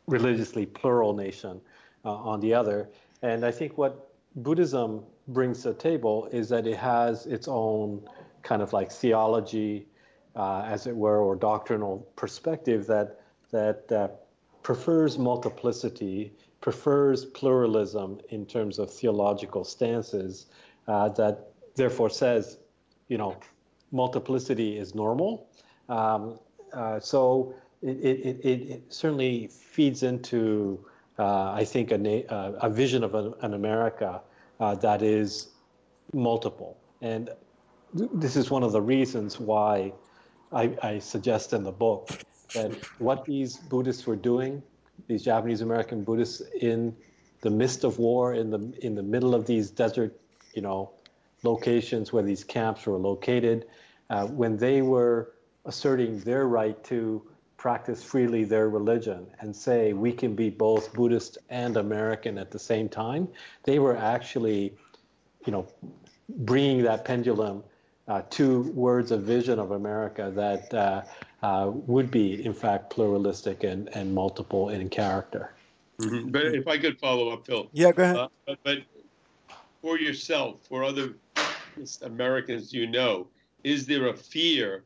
religiously 0.08 0.66
plural 0.66 1.14
nation 1.14 1.62
uh, 2.04 2.12
on 2.12 2.40
the 2.42 2.54
other. 2.54 2.90
And 3.22 3.46
I 3.46 3.52
think 3.52 3.78
what 3.78 4.10
Buddhism 4.36 5.04
brings 5.28 5.62
to 5.62 5.70
the 5.70 5.76
table 5.76 6.28
is 6.32 6.50
that 6.50 6.68
it 6.68 6.78
has 6.78 7.26
its 7.26 7.48
own 7.48 8.08
kind 8.44 8.62
of 8.62 8.74
like 8.74 8.92
theology, 8.92 9.88
uh, 10.36 10.62
as 10.62 10.88
it 10.88 10.96
were, 10.96 11.20
or 11.20 11.36
doctrinal 11.36 12.08
perspective 12.16 12.86
that 12.88 13.20
that 13.52 13.92
uh, 13.92 14.08
prefers 14.64 15.18
multiplicity, 15.18 16.34
prefers 16.60 17.26
pluralism 17.26 18.20
in 18.30 18.46
terms 18.46 18.80
of 18.80 18.92
theological 18.92 19.64
stances, 19.64 20.48
uh, 20.88 21.10
that 21.10 21.52
therefore 21.76 22.10
says, 22.10 22.58
you 23.10 23.18
know, 23.18 23.36
multiplicity 23.92 24.78
is 24.78 24.96
normal. 24.96 25.48
Um, 25.88 26.40
uh, 26.74 27.00
so 27.00 27.54
it, 27.84 27.98
it, 27.98 28.40
it, 28.44 28.62
it, 28.72 28.82
certainly 28.94 29.48
feeds 29.48 30.02
into, 30.02 30.84
uh, 31.20 31.52
I 31.52 31.64
think, 31.64 31.92
a, 31.92 32.26
uh, 32.34 32.54
a 32.54 32.70
vision 32.70 33.04
of 33.04 33.14
an, 33.14 33.34
an 33.42 33.54
America 33.54 34.22
that 34.60 35.02
is 35.02 35.50
multiple. 36.14 36.78
And 37.02 37.30
this 37.94 38.36
is 38.36 38.50
one 38.50 38.64
of 38.64 38.72
the 38.72 38.82
reasons 38.82 39.40
why 39.40 39.94
I, 40.52 40.76
I 40.82 41.00
suggest 41.00 41.54
in 41.54 41.64
the 41.64 41.72
book 41.72 42.10
that 42.54 42.74
what 43.00 43.26
these 43.26 43.58
Buddhists 43.58 44.06
were 44.08 44.16
doing, 44.16 44.62
these 45.08 45.24
Japanese 45.24 45.62
American 45.62 46.04
Buddhists 46.04 46.42
in 46.60 46.96
the 47.42 47.50
midst 47.50 47.84
of 47.84 48.00
war, 48.00 48.34
in 48.34 48.50
the 48.50 48.74
in 48.82 48.96
the 48.96 49.04
middle 49.04 49.36
of 49.36 49.46
these 49.46 49.70
desert, 49.70 50.20
you 50.54 50.62
know, 50.62 50.92
locations 51.44 52.12
where 52.14 52.24
these 52.24 52.44
camps 52.44 52.86
were 52.86 52.98
located, 52.98 53.68
uh, 54.10 54.26
when 54.28 54.58
they 54.58 54.82
were 54.82 55.34
asserting 55.66 56.20
their 56.22 56.48
right 56.48 56.84
to 56.84 57.22
practice 57.58 58.04
freely 58.04 58.44
their 58.44 58.70
religion 58.70 59.26
and 59.40 59.56
say 59.56 59.94
we 59.94 60.12
can 60.12 60.36
be 60.36 60.50
both 60.50 60.94
Buddhist 60.94 61.38
and 61.50 61.78
American 61.78 62.38
at 62.38 62.52
the 62.52 62.60
same 62.60 62.90
time, 62.90 63.28
they 63.64 63.80
were 63.80 63.96
actually, 63.96 64.74
you 65.46 65.52
know, 65.52 65.66
bringing 66.30 66.84
that 66.84 67.06
pendulum 67.06 67.64
uh, 68.08 68.22
two 68.30 68.64
words 68.74 69.12
of 69.12 69.24
vision 69.24 69.60
of 69.60 69.72
America 69.72 70.32
that 70.36 70.74
uh, 70.74 71.04
uh, 71.42 71.72
would 71.72 72.12
be, 72.12 72.46
in 72.46 72.54
fact, 72.54 72.90
pluralistic 72.90 73.64
and, 73.64 73.90
and 73.96 74.14
multiple 74.14 74.70
in 74.70 74.90
character. 74.90 75.54
Mm-hmm. 76.00 76.32
But 76.32 76.46
if 76.48 76.68
I 76.68 76.78
could 76.78 77.00
follow 77.00 77.30
up, 77.30 77.46
Phil. 77.46 77.70
Yeah, 77.72 77.92
go 77.92 78.04
ahead. 78.04 78.28
But, 78.46 78.60
but, 78.64 78.78
for 79.82 80.00
yourself, 80.00 80.62
for 80.68 80.84
other 80.84 81.16
Americans 82.04 82.74
you 82.74 82.88
know, 82.88 83.28
is 83.66 83.86
there 83.86 84.08
a 84.08 84.16
fear 84.16 84.84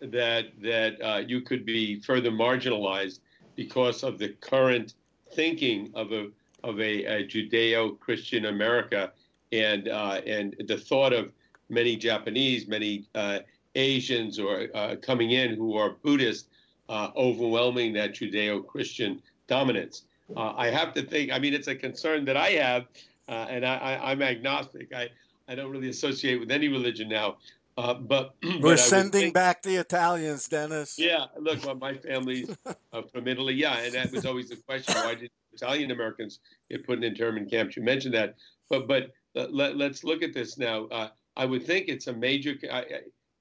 that 0.00 0.46
that 0.62 1.00
uh, 1.02 1.18
you 1.26 1.40
could 1.40 1.66
be 1.66 1.98
further 2.00 2.30
marginalized 2.30 3.18
because 3.56 4.04
of 4.04 4.18
the 4.18 4.28
current 4.40 4.94
thinking 5.32 5.90
of 5.94 6.12
a 6.12 6.28
of 6.62 6.78
a, 6.80 7.04
a 7.04 7.26
Judeo-Christian 7.26 8.46
America 8.46 9.12
and 9.50 9.88
uh, 9.88 10.20
and 10.26 10.54
the 10.66 10.76
thought 10.76 11.12
of 11.12 11.32
many 11.68 11.96
Japanese, 11.96 12.66
many 12.66 13.06
uh, 13.14 13.40
Asians 13.74 14.38
or 14.38 14.68
uh, 14.74 14.96
coming 15.02 15.32
in 15.32 15.54
who 15.54 15.76
are 15.76 15.90
Buddhist, 16.02 16.48
uh, 16.88 17.10
overwhelming 17.16 17.92
that 17.94 18.14
Judeo-Christian 18.14 19.22
dominance. 19.48 20.02
Uh, 20.34 20.54
I 20.56 20.70
have 20.70 20.94
to 20.94 21.02
think. 21.02 21.32
I 21.32 21.38
mean, 21.38 21.54
it's 21.54 21.68
a 21.68 21.74
concern 21.74 22.24
that 22.24 22.36
I 22.36 22.50
have, 22.50 22.86
uh, 23.28 23.46
and 23.48 23.64
I, 23.64 24.12
am 24.12 24.22
agnostic. 24.22 24.92
I, 24.94 25.08
I 25.48 25.54
don't 25.54 25.70
really 25.70 25.88
associate 25.88 26.40
with 26.40 26.50
any 26.50 26.68
religion 26.68 27.08
now. 27.08 27.36
Uh, 27.78 27.94
but 27.94 28.34
we're 28.42 28.60
but 28.60 28.78
sending 28.78 29.10
think, 29.10 29.34
back 29.34 29.62
the 29.62 29.76
Italians, 29.76 30.48
Dennis. 30.48 30.98
Yeah, 30.98 31.26
look, 31.38 31.64
well, 31.64 31.74
my 31.74 31.94
family's 31.94 32.56
from 33.12 33.28
Italy. 33.28 33.54
Yeah, 33.54 33.78
and 33.78 33.94
that 33.94 34.10
was 34.10 34.24
always 34.24 34.48
the 34.48 34.56
question: 34.56 34.94
Why 34.94 35.14
did 35.14 35.30
Italian 35.52 35.90
Americans 35.90 36.40
get 36.70 36.86
put 36.86 36.98
in 36.98 37.04
internment 37.04 37.50
camps? 37.50 37.76
You 37.76 37.82
mentioned 37.82 38.14
that, 38.14 38.34
but 38.68 38.88
but 38.88 39.12
let, 39.34 39.80
us 39.80 40.02
look 40.02 40.22
at 40.22 40.32
this 40.32 40.56
now. 40.56 41.10
I 41.36 41.44
would 41.44 41.66
think 41.66 41.88
it's 41.88 42.06
a 42.06 42.12
major. 42.12 42.54
I, 42.72 42.84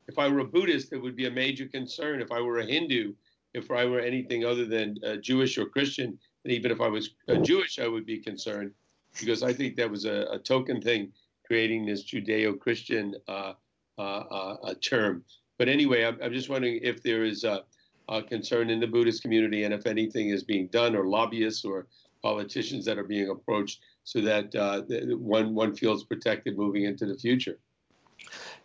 if 0.07 0.19
I 0.19 0.27
were 0.27 0.39
a 0.39 0.45
Buddhist, 0.45 0.93
it 0.93 1.01
would 1.01 1.15
be 1.15 1.25
a 1.25 1.31
major 1.31 1.65
concern. 1.67 2.21
If 2.21 2.31
I 2.31 2.41
were 2.41 2.59
a 2.59 2.65
Hindu, 2.65 3.13
if 3.53 3.71
I 3.71 3.85
were 3.85 3.99
anything 3.99 4.45
other 4.45 4.65
than 4.65 4.97
uh, 5.03 5.15
Jewish 5.15 5.57
or 5.57 5.65
Christian, 5.65 6.17
and 6.43 6.53
even 6.53 6.71
if 6.71 6.81
I 6.81 6.87
was 6.87 7.11
uh, 7.29 7.37
Jewish, 7.37 7.79
I 7.79 7.87
would 7.87 8.05
be 8.05 8.19
concerned 8.19 8.71
because 9.19 9.43
I 9.43 9.53
think 9.53 9.75
that 9.77 9.89
was 9.89 10.05
a, 10.05 10.27
a 10.31 10.39
token 10.39 10.81
thing 10.81 11.11
creating 11.45 11.85
this 11.85 12.03
Judeo-Christian 12.03 13.15
uh, 13.27 13.53
uh, 13.97 14.01
uh 14.01 14.73
term. 14.81 15.23
But 15.57 15.69
anyway, 15.69 16.03
I'm, 16.03 16.17
I'm, 16.21 16.33
just 16.33 16.49
wondering 16.49 16.79
if 16.83 17.01
there 17.01 17.23
is 17.23 17.43
a, 17.45 17.63
a, 18.09 18.21
concern 18.21 18.69
in 18.69 18.79
the 18.79 18.87
Buddhist 18.87 19.21
community 19.21 19.63
and 19.63 19.73
if 19.73 19.87
anything 19.87 20.29
is 20.29 20.43
being 20.43 20.67
done 20.67 20.95
or 20.95 21.07
lobbyists 21.07 21.63
or 21.63 21.87
politicians 22.21 22.83
that 22.85 22.97
are 22.97 23.03
being 23.03 23.29
approached 23.29 23.79
so 24.03 24.19
that 24.21 24.53
uh, 24.55 24.81
one, 25.15 25.55
one 25.55 25.73
feels 25.75 26.03
protected 26.03 26.57
moving 26.57 26.83
into 26.83 27.05
the 27.05 27.15
future. 27.15 27.57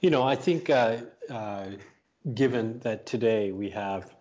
You 0.00 0.10
know, 0.10 0.22
I 0.22 0.36
think 0.36 0.70
uh, 0.70 0.98
uh, 1.28 1.66
given 2.34 2.78
that 2.80 3.06
today 3.06 3.52
we 3.52 3.70
have 3.70 4.14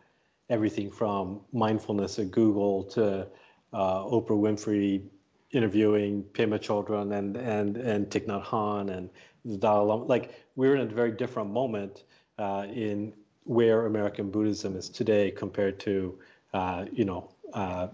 everything 0.49 0.89
from 0.89 1.41
mindfulness 1.53 2.19
at 2.19 2.31
Google 2.31 2.83
to 2.85 3.27
uh, 3.73 4.03
Oprah 4.03 4.29
Winfrey 4.29 5.03
interviewing 5.51 6.23
Pema 6.33 6.59
Chodron 6.59 7.17
and 7.17 7.35
and 7.37 7.77
and 7.77 8.07
Thich 8.09 8.27
Nhat 8.27 8.45
Hanh 8.45 8.95
and 8.95 9.09
the 9.45 9.57
Dalai 9.57 9.85
Lama, 9.85 10.03
like 10.05 10.45
we're 10.55 10.75
in 10.75 10.81
a 10.81 10.85
very 10.85 11.11
different 11.11 11.49
moment 11.51 12.03
uh, 12.37 12.65
in 12.71 13.13
where 13.45 13.85
American 13.85 14.29
Buddhism 14.29 14.75
is 14.75 14.89
today 14.89 15.31
compared 15.31 15.79
to 15.81 16.19
uh, 16.53 16.85
you 16.91 17.05
know 17.05 17.29
uh, 17.53 17.87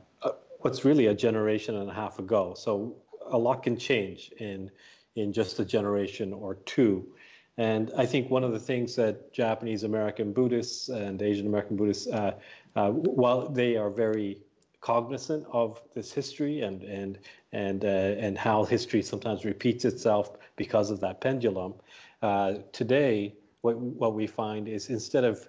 what's 0.59 0.83
really 0.83 1.07
a 1.07 1.13
generation 1.13 1.75
and 1.75 1.89
a 1.89 1.93
half 1.93 2.19
ago. 2.19 2.53
So 2.57 2.95
a 3.29 3.37
lot 3.37 3.63
can 3.63 3.77
change 3.77 4.31
in 4.39 4.71
in 5.15 5.31
just 5.31 5.59
a 5.59 5.65
generation 5.65 6.33
or 6.33 6.55
two. 6.55 7.14
And 7.57 7.91
I 7.97 8.05
think 8.05 8.29
one 8.29 8.43
of 8.43 8.51
the 8.51 8.59
things 8.59 8.95
that 8.97 9.31
Japanese 9.31 9.83
American 9.83 10.33
Buddhists 10.33 10.89
and 10.89 11.21
Asian 11.21 11.47
American 11.47 11.77
Buddhists, 11.77 12.07
uh, 12.07 12.33
uh, 12.75 12.91
while 12.91 13.47
they 13.47 13.77
are 13.77 13.89
very 13.89 14.41
cognizant 14.81 15.45
of 15.51 15.81
this 15.95 16.11
history 16.11 16.61
and 16.61 16.83
and 16.83 17.17
and 17.53 17.85
uh, 17.85 17.87
and 17.87 18.37
how 18.37 18.65
history 18.65 19.01
sometimes 19.01 19.45
repeats 19.45 19.85
itself 19.85 20.31
because 20.57 20.91
of 20.91 20.99
that 20.99 21.21
pendulum, 21.21 21.73
uh, 22.21 22.55
today 22.73 23.33
what 23.61 23.77
what 23.77 24.13
we 24.13 24.27
find 24.27 24.67
is 24.67 24.89
instead 24.89 25.23
of 25.23 25.47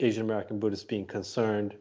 Asian 0.00 0.22
American 0.22 0.58
Buddhists 0.58 0.86
being 0.86 1.04
concerned 1.06 1.74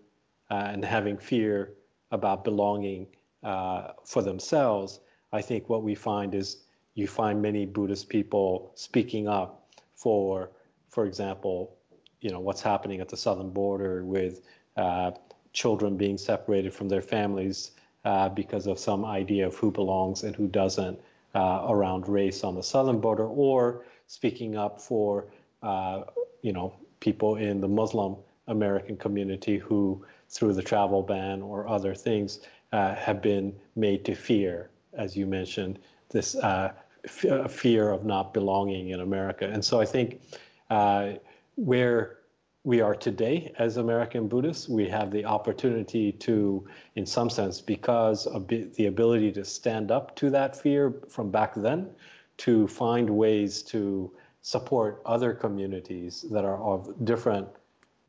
uh, 0.49 0.69
and 0.73 0.83
having 0.83 1.17
fear 1.17 1.73
about 2.11 2.43
belonging 2.43 3.07
uh, 3.43 3.93
for 4.03 4.21
themselves, 4.21 4.99
I 5.31 5.41
think 5.41 5.69
what 5.69 5.81
we 5.81 5.95
find 5.95 6.35
is 6.35 6.63
you 6.93 7.07
find 7.07 7.41
many 7.41 7.65
Buddhist 7.65 8.09
people 8.09 8.73
speaking 8.75 9.29
up 9.29 9.60
for, 10.01 10.49
for 10.89 11.05
example, 11.05 11.77
you 12.21 12.31
know 12.31 12.39
what's 12.39 12.61
happening 12.61 13.01
at 13.01 13.09
the 13.09 13.17
southern 13.17 13.51
border 13.51 14.03
with 14.03 14.41
uh, 14.77 15.11
children 15.53 15.95
being 15.95 16.17
separated 16.17 16.73
from 16.73 16.89
their 16.89 17.01
families 17.01 17.71
uh, 18.05 18.29
because 18.29 18.65
of 18.67 18.79
some 18.79 19.05
idea 19.05 19.45
of 19.45 19.55
who 19.55 19.69
belongs 19.71 20.23
and 20.23 20.35
who 20.35 20.47
doesn't 20.47 20.99
uh, 21.35 21.65
around 21.69 22.07
race 22.07 22.43
on 22.43 22.55
the 22.55 22.63
southern 22.63 22.99
border, 22.99 23.27
or 23.27 23.85
speaking 24.07 24.57
up 24.57 24.81
for 24.81 25.25
uh, 25.61 26.01
you 26.41 26.51
know 26.51 26.73
people 26.99 27.35
in 27.35 27.61
the 27.61 27.67
Muslim 27.67 28.15
American 28.47 28.97
community 28.97 29.57
who, 29.57 30.03
through 30.29 30.53
the 30.53 30.63
travel 30.63 31.03
ban 31.03 31.41
or 31.43 31.67
other 31.67 31.93
things, 31.93 32.39
uh, 32.71 32.95
have 32.95 33.21
been 33.21 33.53
made 33.75 34.03
to 34.05 34.15
fear, 34.15 34.69
as 34.93 35.15
you 35.15 35.25
mentioned, 35.27 35.77
this 36.09 36.35
uh, 36.35 36.71
f- 37.05 37.51
fear 37.51 37.91
of 37.91 38.05
not 38.05 38.33
belonging 38.33 38.89
in 38.89 39.01
America. 39.01 39.47
And 39.47 39.63
so 39.63 39.79
I 39.79 39.85
think 39.85 40.21
uh, 40.69 41.13
where 41.55 42.17
we 42.63 42.79
are 42.79 42.93
today 42.93 43.53
as 43.57 43.77
American 43.77 44.27
Buddhists, 44.27 44.69
we 44.69 44.87
have 44.87 45.09
the 45.11 45.25
opportunity 45.25 46.11
to, 46.11 46.67
in 46.95 47.05
some 47.05 47.29
sense, 47.29 47.59
because 47.59 48.27
of 48.27 48.47
the 48.47 48.85
ability 48.85 49.31
to 49.33 49.43
stand 49.43 49.89
up 49.89 50.15
to 50.17 50.29
that 50.29 50.55
fear 50.55 50.93
from 51.09 51.31
back 51.31 51.55
then, 51.55 51.89
to 52.37 52.67
find 52.67 53.09
ways 53.09 53.63
to 53.63 54.11
support 54.43 55.01
other 55.05 55.33
communities 55.33 56.25
that 56.31 56.45
are 56.45 56.61
of 56.63 56.93
different 57.05 57.47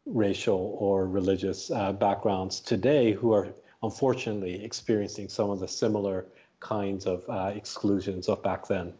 racial 0.06 0.76
or 0.78 1.06
religious 1.06 1.70
uh, 1.70 1.92
backgrounds 1.92 2.60
today 2.60 3.12
who 3.12 3.32
are 3.32 3.48
unfortunately 3.82 4.62
experiencing 4.64 5.28
some 5.28 5.50
of 5.50 5.60
the 5.60 5.68
similar 5.68 6.26
kinds 6.62 7.06
of 7.06 7.22
uh, 7.28 7.52
exclusions 7.54 8.28
of 8.28 8.42
back 8.42 8.66
then. 8.68 8.92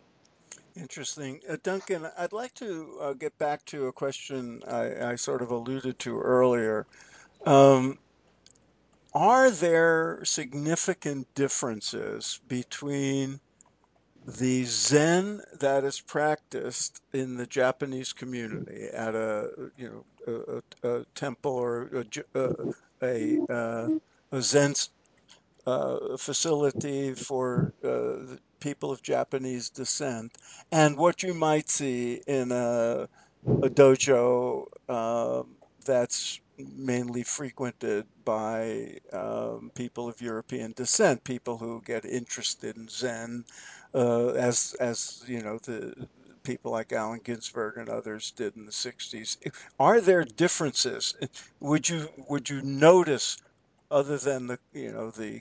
Interesting. 0.76 1.40
Uh, 1.48 1.56
Duncan, 1.62 2.08
I'd 2.18 2.32
like 2.32 2.54
to 2.54 2.98
uh, 3.00 3.12
get 3.12 3.36
back 3.38 3.64
to 3.66 3.86
a 3.86 3.92
question 3.92 4.62
I, 4.66 5.12
I 5.12 5.14
sort 5.16 5.42
of 5.42 5.50
alluded 5.50 5.98
to 6.00 6.18
earlier. 6.20 6.86
Um, 7.44 7.98
are 9.14 9.50
there 9.50 10.24
significant 10.24 11.32
differences 11.34 12.40
between 12.48 13.38
the 14.26 14.64
Zen 14.64 15.42
that 15.58 15.84
is 15.84 16.00
practiced 16.00 17.02
in 17.12 17.36
the 17.36 17.46
Japanese 17.46 18.12
community 18.12 18.88
at 18.92 19.14
a 19.14 19.50
you 19.76 20.04
know 20.26 20.62
a, 20.82 20.88
a, 20.88 21.00
a 21.00 21.04
temple 21.14 21.52
or 21.52 21.90
a 21.92 22.04
a, 23.02 23.38
a, 23.50 24.00
a 24.30 24.42
Zen 24.42 24.74
uh, 25.66 26.16
facility 26.16 27.14
for 27.14 27.72
uh, 27.84 28.36
people 28.60 28.90
of 28.90 29.02
Japanese 29.02 29.70
descent, 29.70 30.36
and 30.70 30.96
what 30.96 31.22
you 31.22 31.34
might 31.34 31.68
see 31.70 32.22
in 32.26 32.52
a, 32.52 33.08
a 33.62 33.68
dojo 33.70 34.66
um, 34.88 35.56
that's 35.84 36.40
mainly 36.58 37.22
frequented 37.24 38.06
by 38.24 38.98
um, 39.12 39.70
people 39.74 40.08
of 40.08 40.20
European 40.20 40.72
descent, 40.72 41.24
people 41.24 41.58
who 41.58 41.80
get 41.82 42.04
interested 42.04 42.76
in 42.76 42.88
Zen, 42.88 43.44
uh, 43.94 44.28
as 44.30 44.74
as 44.80 45.22
you 45.26 45.42
know 45.42 45.58
the 45.58 46.08
people 46.42 46.72
like 46.72 46.92
Allen 46.92 47.20
Ginsberg 47.24 47.76
and 47.78 47.88
others 47.88 48.32
did 48.32 48.56
in 48.56 48.66
the 48.66 48.72
'60s. 48.72 49.36
Are 49.78 50.00
there 50.00 50.24
differences? 50.24 51.14
Would 51.60 51.88
you 51.88 52.08
would 52.28 52.48
you 52.50 52.62
notice, 52.62 53.36
other 53.92 54.18
than 54.18 54.46
the 54.46 54.58
you 54.72 54.90
know 54.90 55.10
the 55.10 55.40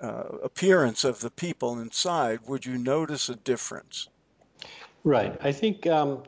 uh, 0.00 0.38
appearance 0.42 1.04
of 1.04 1.20
the 1.20 1.30
people 1.30 1.80
inside, 1.80 2.40
would 2.46 2.64
you 2.64 2.78
notice 2.78 3.28
a 3.28 3.36
difference? 3.36 4.08
Right. 5.04 5.36
I 5.42 5.52
think 5.52 5.86
um, 5.86 6.22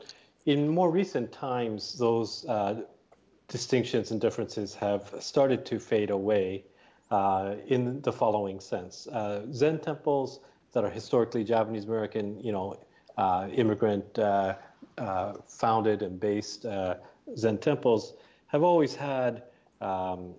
in 0.45 0.67
more 0.67 0.91
recent 0.91 1.31
times, 1.31 1.97
those 1.97 2.45
uh, 2.45 2.81
distinctions 3.47 4.11
and 4.11 4.21
differences 4.21 4.75
have 4.75 5.13
started 5.19 5.65
to 5.65 5.79
fade 5.79 6.11
away 6.11 6.65
uh, 7.11 7.55
in 7.67 8.01
the 8.01 8.11
following 8.11 8.59
sense. 8.59 9.07
Uh, 9.07 9.45
Zen 9.51 9.79
temples 9.79 10.39
that 10.73 10.83
are 10.83 10.89
historically 10.89 11.43
Japanese 11.43 11.85
American, 11.85 12.39
you 12.39 12.51
know, 12.51 12.79
uh, 13.17 13.47
immigrant 13.53 14.17
uh, 14.17 14.55
founded 15.47 16.01
and 16.01 16.19
based 16.19 16.65
Zen 17.37 17.57
temples 17.59 18.13
have 18.47 18.63
always 18.63 18.95
had, 18.95 19.43
um, 19.81 20.33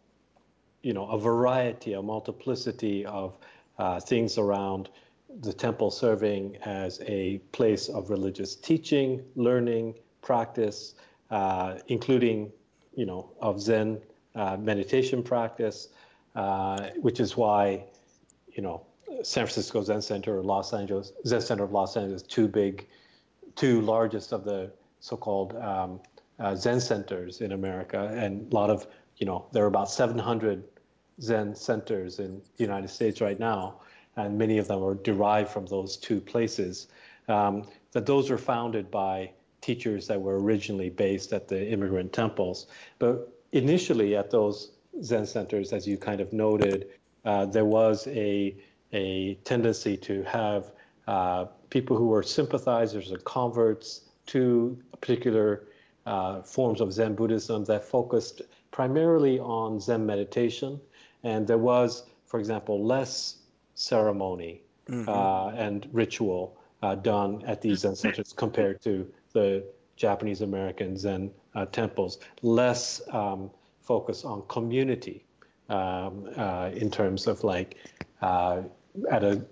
you 0.84 0.92
know, 0.92 1.06
a 1.06 1.18
variety, 1.18 1.94
a 1.94 2.02
multiplicity 2.02 3.04
of 3.06 3.36
things 4.02 4.38
around 4.38 4.88
the 5.40 5.52
temple 5.52 5.90
serving 5.90 6.56
as 6.64 7.00
a 7.06 7.38
place 7.52 7.88
of 7.88 8.10
religious 8.10 8.54
teaching, 8.54 9.22
learning, 9.34 9.94
practice, 10.22 10.94
uh, 11.30 11.78
including, 11.88 12.52
you 12.94 13.06
know, 13.06 13.30
of 13.40 13.60
Zen 13.60 14.00
uh, 14.34 14.56
meditation 14.56 15.22
practice, 15.22 15.88
uh, 16.34 16.90
which 17.00 17.20
is 17.20 17.36
why, 17.36 17.84
you 18.54 18.62
know, 18.62 18.86
San 19.22 19.44
Francisco 19.46 19.82
Zen 19.82 20.02
Center 20.02 20.38
or 20.38 20.42
Los 20.42 20.72
Angeles 20.72 21.12
Zen 21.26 21.40
Center 21.40 21.64
of 21.64 21.72
Los 21.72 21.96
Angeles, 21.96 22.22
two 22.22 22.48
big, 22.48 22.86
two 23.54 23.80
largest 23.80 24.32
of 24.32 24.44
the 24.44 24.72
so-called 25.00 25.54
um, 25.56 26.00
uh, 26.38 26.54
Zen 26.54 26.80
centers 26.80 27.40
in 27.40 27.52
America, 27.52 28.10
and 28.14 28.52
a 28.52 28.54
lot 28.54 28.70
of, 28.70 28.86
you 29.18 29.26
know, 29.26 29.46
there 29.52 29.62
are 29.64 29.68
about 29.68 29.90
700 29.90 30.64
Zen 31.20 31.54
centers 31.54 32.18
in 32.18 32.40
the 32.56 32.64
United 32.64 32.88
States 32.88 33.20
right 33.20 33.38
now 33.38 33.80
and 34.16 34.38
many 34.38 34.58
of 34.58 34.68
them 34.68 34.82
are 34.82 34.94
derived 34.94 35.50
from 35.50 35.66
those 35.66 35.96
two 35.96 36.20
places, 36.20 36.88
um, 37.28 37.66
that 37.92 38.06
those 38.06 38.30
were 38.30 38.38
founded 38.38 38.90
by 38.90 39.30
teachers 39.60 40.06
that 40.06 40.20
were 40.20 40.38
originally 40.38 40.90
based 40.90 41.32
at 41.32 41.48
the 41.48 41.68
immigrant 41.68 42.12
temples. 42.12 42.66
But 42.98 43.32
initially, 43.52 44.16
at 44.16 44.30
those 44.30 44.72
Zen 45.02 45.26
centers, 45.26 45.72
as 45.72 45.86
you 45.86 45.96
kind 45.96 46.20
of 46.20 46.32
noted, 46.32 46.90
uh, 47.24 47.46
there 47.46 47.64
was 47.64 48.06
a, 48.08 48.56
a 48.92 49.34
tendency 49.44 49.96
to 49.96 50.22
have 50.24 50.72
uh, 51.08 51.46
people 51.70 51.96
who 51.96 52.08
were 52.08 52.22
sympathizers 52.22 53.10
or 53.10 53.18
converts 53.18 54.02
to 54.26 54.78
particular 55.00 55.64
uh, 56.06 56.42
forms 56.42 56.80
of 56.80 56.92
Zen 56.92 57.14
Buddhism 57.14 57.64
that 57.64 57.84
focused 57.84 58.42
primarily 58.70 59.38
on 59.38 59.80
Zen 59.80 60.04
meditation. 60.04 60.80
And 61.24 61.46
there 61.46 61.58
was, 61.58 62.04
for 62.26 62.38
example, 62.38 62.84
less 62.84 63.38
ceremony 63.74 64.62
mm-hmm. 64.88 65.08
uh, 65.08 65.48
and 65.50 65.88
ritual 65.92 66.56
uh, 66.82 66.94
done 66.94 67.42
at 67.46 67.60
these 67.60 67.80
Zen 67.80 67.96
centers 68.02 68.32
compared 68.32 68.80
to 68.82 69.10
the 69.32 69.64
Japanese 69.96 70.42
Americans 70.42 71.04
and 71.04 71.30
uh, 71.54 71.66
temples. 71.66 72.18
Less 72.42 73.00
um, 73.10 73.50
focus 73.80 74.24
on 74.24 74.42
community 74.48 75.24
um, 75.68 76.28
uh, 76.36 76.70
in 76.74 76.90
terms 76.90 77.26
of 77.26 77.42
like 77.44 77.76
uh, 78.22 78.62
at 79.10 79.24
a 79.24 79.44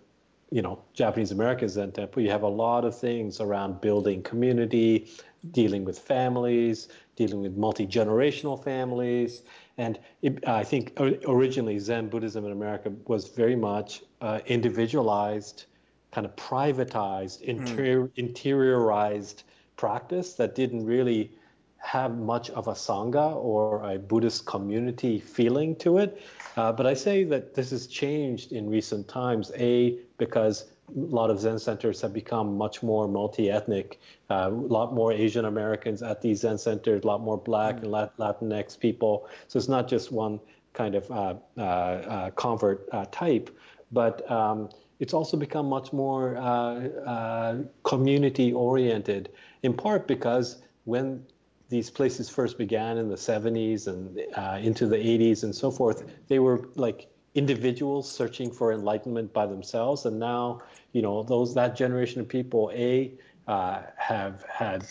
you 0.51 0.61
know 0.61 0.83
Japanese 0.93 1.33
American 1.33 1.69
Zen 1.69 1.93
temple, 1.93 2.23
you 2.23 2.31
have 2.31 2.43
a 2.43 2.49
lot 2.49 2.85
of 2.85 2.99
things 2.99 3.41
around 3.41 3.81
building 3.81 4.23
community, 4.23 5.09
dealing 5.53 5.85
with 5.85 5.99
families, 5.99 6.89
dealing 7.17 7.41
with 7.41 7.57
multi 7.57 7.87
generational 7.87 8.63
families, 8.63 9.43
and 9.79 9.99
it, 10.21 10.47
I 10.47 10.65
think 10.65 10.93
originally 11.27 11.79
Zen 11.79 12.09
Buddhism 12.09 12.45
in 12.45 12.53
America 12.53 12.93
was 13.07 13.29
very 13.29 13.57
much 13.57 14.03
uh, 14.21 14.41
individualized, 14.47 15.65
kind 16.11 16.27
of 16.27 16.37
privatized, 16.37 17.41
interior, 17.43 18.09
mm. 18.09 18.15
interiorized 18.17 19.45
practice 19.77 20.35
that 20.35 20.55
didn't 20.55 20.85
really 20.85 21.33
have 21.79 22.17
much 22.17 22.51
of 22.51 22.69
a 22.69 22.73
sangha 22.73 23.35
or 23.35 23.83
a 23.91 23.99
Buddhist 23.99 24.47
community 24.47 25.19
feeling 25.19 25.75
to 25.77 25.99
it. 25.99 26.23
Uh, 26.57 26.71
but 26.71 26.87
I 26.87 26.95
say 26.95 27.25
that 27.25 27.55
this 27.55 27.71
has 27.71 27.87
changed 27.87 28.53
in 28.53 28.69
recent 28.71 29.09
times. 29.09 29.51
A 29.57 29.99
because 30.19 30.72
a 30.89 30.99
lot 30.99 31.31
of 31.31 31.41
Zen 31.41 31.59
centers 31.59 32.01
have 32.01 32.13
become 32.13 32.57
much 32.57 32.83
more 32.83 33.09
multi-ethnic. 33.09 34.01
Uh, 34.31 34.49
a 34.49 34.51
lot 34.51 34.93
more 34.93 35.13
Asian 35.13 35.45
Americans 35.45 36.03
at 36.03 36.21
these 36.21 36.41
Zen 36.41 36.59
centers, 36.59 37.05
a 37.05 37.07
lot 37.07 37.21
more 37.21 37.39
Black 37.39 37.77
mm. 37.77 37.85
and 37.85 38.11
Latinx 38.19 38.79
people. 38.79 39.29
So 39.49 39.59
it's 39.59 39.69
not 39.69 39.89
just 39.89 40.13
one 40.13 40.41
kind 40.73 40.95
of 40.95 41.11
uh, 41.11 41.35
uh, 41.57 41.61
uh 41.61 42.31
convert 42.31 42.89
uh, 42.93 43.07
type, 43.11 43.51
but 43.91 44.29
um, 44.31 44.71
it's 45.01 45.15
also 45.15 45.37
become 45.37 45.69
much 45.69 45.93
more 45.93 46.37
uh, 46.37 47.57
community-oriented. 47.85 49.31
In 49.63 49.75
part 49.75 50.07
because 50.07 50.63
when 50.85 51.25
these 51.69 51.91
places 51.91 52.29
first 52.29 52.59
began 52.59 52.99
in 52.99 53.09
the 53.09 53.17
70s 53.17 53.87
and 53.87 54.19
into 54.65 54.87
the 54.87 54.97
80s 54.97 55.43
and 55.43 55.55
so 55.55 55.71
forth, 55.71 56.05
they 56.29 56.39
were 56.39 56.69
like 56.75 57.09
individuals 57.35 58.11
searching 58.11 58.51
for 58.51 58.73
enlightenment 58.73 59.33
by 59.33 59.47
themselves, 59.47 60.07
and 60.07 60.19
now 60.19 60.63
you 60.93 61.03
know 61.03 61.23
those 61.23 61.55
that 61.55 61.77
generation 61.77 62.21
of 62.21 62.29
people 62.29 62.71
a 62.75 63.13
uh, 63.49 63.83
have 63.97 64.45
had 64.45 64.85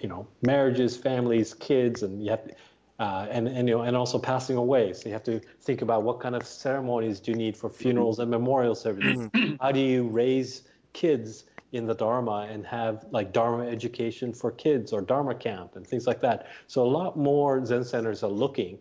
you 0.00 0.08
know 0.08 0.26
marriages, 0.42 0.96
families, 0.96 1.54
kids, 1.54 2.02
and 2.02 2.22
you 2.22 2.30
have 2.30 2.50
uh, 2.98 3.26
and 3.30 3.48
and 3.48 3.68
you 3.68 3.74
know 3.74 3.82
and 3.82 3.96
also 3.96 4.18
passing 4.18 4.56
away. 4.56 4.92
So 4.92 5.08
you 5.08 5.12
have 5.12 5.24
to 5.24 5.40
think 5.60 5.82
about 5.82 6.02
what 6.02 6.20
kind 6.20 6.34
of 6.34 6.46
ceremonies 6.46 7.20
do 7.20 7.32
you 7.32 7.36
need 7.36 7.56
for 7.56 7.68
funerals 7.68 8.18
and 8.18 8.30
memorial 8.30 8.74
services. 8.74 9.18
Mm-hmm. 9.18 9.56
How 9.60 9.72
do 9.72 9.80
you 9.80 10.04
raise 10.08 10.62
kids 10.92 11.44
in 11.72 11.86
the 11.86 11.94
Dharma 11.94 12.48
and 12.50 12.66
have 12.66 13.04
like 13.10 13.32
Dharma 13.32 13.66
education 13.66 14.32
for 14.32 14.50
kids 14.50 14.92
or 14.92 15.00
Dharma 15.00 15.34
camp 15.34 15.76
and 15.76 15.86
things 15.86 16.06
like 16.06 16.20
that. 16.20 16.46
So 16.68 16.82
a 16.82 16.88
lot 16.88 17.18
more 17.18 17.64
Zen 17.64 17.84
centers 17.84 18.22
are 18.22 18.30
looking 18.30 18.78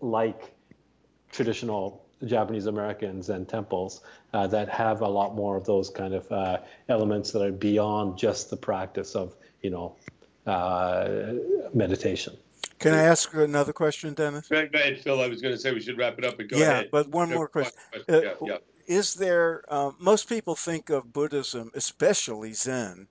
like 0.00 0.54
traditional 1.32 2.04
Japanese 2.24 2.66
American 2.66 3.22
Zen 3.22 3.46
temples 3.46 4.02
uh, 4.32 4.46
that 4.46 4.68
have 4.68 5.00
a 5.00 5.08
lot 5.08 5.34
more 5.34 5.56
of 5.56 5.64
those 5.64 5.90
kind 5.90 6.14
of 6.14 6.30
uh, 6.30 6.58
elements 6.88 7.32
that 7.32 7.42
are 7.42 7.50
beyond 7.50 8.16
just 8.16 8.50
the 8.50 8.56
practice 8.56 9.16
of, 9.16 9.34
you 9.62 9.70
know, 9.70 9.96
uh, 10.46 11.32
meditation. 11.74 12.36
Can 12.78 12.94
I 12.94 13.02
ask 13.04 13.32
another 13.34 13.72
question, 13.72 14.14
Dennis? 14.14 14.48
Go 14.48 14.56
ahead, 14.74 15.00
Phil. 15.00 15.20
I 15.20 15.26
was 15.28 15.40
going 15.40 15.54
to 15.54 15.60
say 15.60 15.72
we 15.72 15.80
should 15.80 15.98
wrap 15.98 16.18
it 16.18 16.24
up, 16.24 16.36
but 16.36 16.48
go 16.48 16.58
yeah, 16.58 16.70
ahead. 16.70 16.88
but 16.92 17.08
one 17.08 17.28
Yeah, 17.28 17.34
more 17.36 17.48
question. 17.48 17.80
question. 17.90 18.14
Uh, 18.14 18.20
Yeah, 18.20 18.48
yeah. 18.48 18.58
Is 18.86 19.14
there, 19.14 19.62
uh, 19.68 19.92
most 20.00 20.28
people 20.28 20.54
think 20.56 20.90
of 20.90 21.12
Buddhism, 21.12 21.70
especially 21.74 22.52
Zen, 22.52 23.08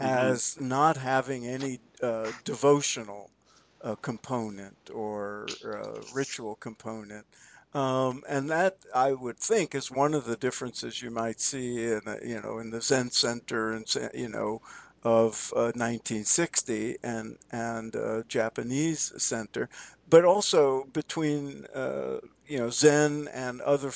Mhm. 0.00 0.06
as 0.30 0.56
not 0.60 0.96
having 0.96 1.46
any 1.46 1.80
uh, 2.02 2.32
devotional 2.44 3.30
uh, 3.82 3.94
component 3.96 4.76
or 4.92 5.46
uh, 5.64 6.00
ritual 6.14 6.56
component. 6.56 7.26
Um, 7.74 8.22
and 8.28 8.50
that 8.50 8.78
I 8.94 9.12
would 9.12 9.38
think 9.38 9.74
is 9.74 9.90
one 9.90 10.14
of 10.14 10.24
the 10.26 10.36
differences 10.36 11.02
you 11.02 11.10
might 11.10 11.40
see 11.40 11.84
in, 11.86 12.02
a, 12.06 12.18
you 12.26 12.40
know, 12.40 12.58
in 12.58 12.70
the 12.70 12.80
Zen 12.82 13.10
Center 13.10 13.72
and, 13.72 13.86
you 14.14 14.28
know, 14.28 14.60
of 15.02 15.52
uh, 15.56 15.72
1960 15.74 16.96
and 17.02 17.36
and 17.50 17.96
uh, 17.96 18.22
Japanese 18.28 19.12
center, 19.22 19.68
but 20.08 20.24
also 20.24 20.84
between 20.92 21.66
uh, 21.74 22.18
you 22.46 22.58
know 22.58 22.70
Zen 22.70 23.28
and 23.32 23.60
other 23.62 23.92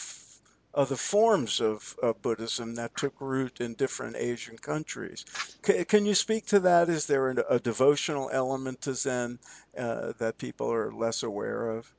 other 0.75 0.97
forms 0.97 1.61
of 1.61 1.97
Buddhism 2.23 2.75
that 2.77 2.97
took 2.97 3.21
root 3.21 3.61
in 3.61 3.75
different 3.75 4.17
Asian 4.17 4.59
countries. 4.59 5.25
C- 5.65 5.85
can 5.87 6.05
you 6.07 6.15
speak 6.15 6.47
to 6.47 6.61
that? 6.61 6.89
Is 6.91 7.07
there 7.07 7.31
a, 7.31 7.37
a 7.57 7.61
devotional 7.61 8.29
element 8.33 8.83
to 8.83 8.95
Zen 8.95 9.39
uh, 9.79 10.13
that 10.19 10.39
people 10.39 10.71
are 10.73 10.93
less 10.93 11.23
aware 11.23 11.71
of? 11.71 11.96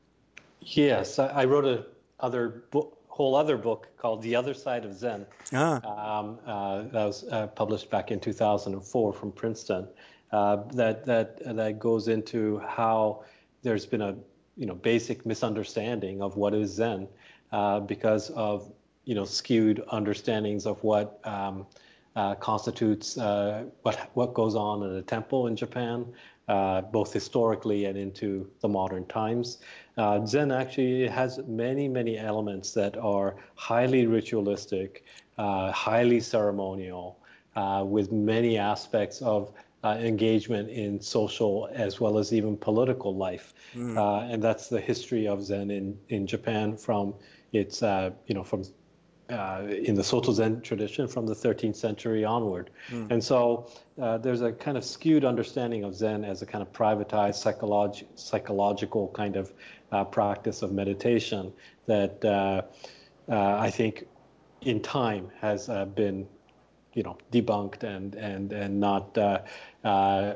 Yes, 0.62 1.20
I, 1.20 1.28
I 1.28 1.45
wrote 1.45 1.66
a 1.66 1.86
other 2.20 2.64
book, 2.72 2.97
whole 3.08 3.36
other 3.36 3.58
book 3.58 3.88
called 3.97 4.22
The 4.22 4.36
Other 4.36 4.53
Side 4.53 4.86
of 4.86 4.93
Zen. 4.93 5.26
Ah, 5.53 6.20
Um, 6.20 6.39
uh, 6.45 6.84
that 6.93 7.05
was 7.05 7.24
uh, 7.32 7.47
published 7.47 7.89
back 7.89 8.12
in 8.12 8.20
2004 8.20 9.14
from 9.14 9.32
Princeton. 9.32 9.88
Uh, 10.32 10.58
that 10.74 11.05
that 11.05 11.55
that 11.55 11.80
goes 11.80 12.08
into 12.08 12.60
how 12.60 13.24
there's 13.64 13.86
been 13.86 14.01
a 14.01 14.16
you 14.58 14.66
know 14.66 14.76
basic 14.76 15.26
misunderstanding 15.26 16.22
of 16.22 16.36
what 16.36 16.53
is 16.53 16.72
Zen 16.72 17.08
uh, 17.51 17.80
because 17.80 18.30
of 18.32 18.72
you 19.05 19.16
know 19.16 19.26
skewed 19.26 19.84
understandings 19.91 20.66
of 20.66 20.84
what 20.84 21.20
um, 21.24 21.66
uh, 22.16 22.36
constitutes 22.36 23.18
uh, 23.18 23.64
what 23.84 24.10
what 24.16 24.34
goes 24.34 24.55
on 24.55 24.84
in 24.84 24.95
a 24.97 25.01
temple 25.01 25.47
in 25.47 25.55
Japan, 25.55 26.05
uh, 26.48 26.82
both 26.82 27.14
historically 27.14 27.86
and 27.86 27.98
into 27.98 28.50
the 28.62 28.68
modern 28.68 29.06
times. 29.08 29.60
Uh, 29.98 30.26
Zen 30.26 30.52
actually 30.52 31.08
has 31.08 31.39
many 31.48 31.88
many 31.88 32.18
elements 32.18 32.72
that 32.74 32.98
are 32.98 33.36
highly 33.56 34.06
ritualistic, 34.06 35.04
uh, 35.38 35.72
highly 35.72 36.20
ceremonial, 36.20 37.20
uh, 37.56 37.84
with 37.88 38.12
many 38.12 38.58
aspects 38.58 39.22
of 39.22 39.52
uh, 39.84 39.98
engagement 40.00 40.70
in 40.70 41.00
social 41.00 41.70
as 41.74 42.00
well 42.00 42.18
as 42.18 42.34
even 42.34 42.58
political 42.58 43.16
life, 43.16 43.54
mm, 43.76 43.98
uh, 43.98 44.28
and 44.32 44.41
that's 44.43 44.70
the 44.70 44.80
history 44.80 45.28
of 45.28 45.43
Zen 45.43 45.70
in 45.72 45.98
in 46.10 46.26
Japan 46.28 46.76
from 46.78 47.14
its 47.54 47.82
uh, 47.84 48.12
you 48.28 48.36
know 48.36 48.43
from 48.43 48.64
uh, 49.30 49.63
in 49.69 49.95
the 49.95 50.03
Soto 50.03 50.32
Zen 50.32 50.61
tradition 50.61 51.07
from 51.07 51.25
the 51.28 51.36
13th 51.36 51.75
century 51.75 52.23
onward. 52.23 52.69
mm, 52.89 53.11
And 53.11 53.23
so 53.23 53.69
uh, 54.01 54.17
there's 54.17 54.41
a 54.41 54.51
kind 54.51 54.78
of 54.78 54.84
skewed 54.86 55.25
understanding 55.25 55.84
of 55.84 55.95
Zen 55.95 56.23
as 56.23 56.41
a 56.41 56.45
kind 56.45 56.61
of 56.61 56.71
privatized 56.71 57.38
psycholog- 57.43 58.05
psychological 58.15 59.09
kind 59.09 59.36
of 59.36 59.53
uh, 59.91 60.05
practice 60.05 60.61
of 60.61 60.71
meditation 60.71 61.53
that 61.88 62.23
uh, 62.23 62.61
uh, 63.30 63.57
I 63.57 63.69
think 63.69 64.05
in 64.61 64.82
time 64.82 65.32
has 65.39 65.69
uh, 65.69 65.86
been 65.86 66.28
you 66.93 67.03
know 67.03 67.17
debunked 67.32 67.84
and 67.84 68.15
and 68.15 68.51
and 68.53 68.80
not 68.80 69.17
uh, 69.17 69.39
uh, 69.84 70.34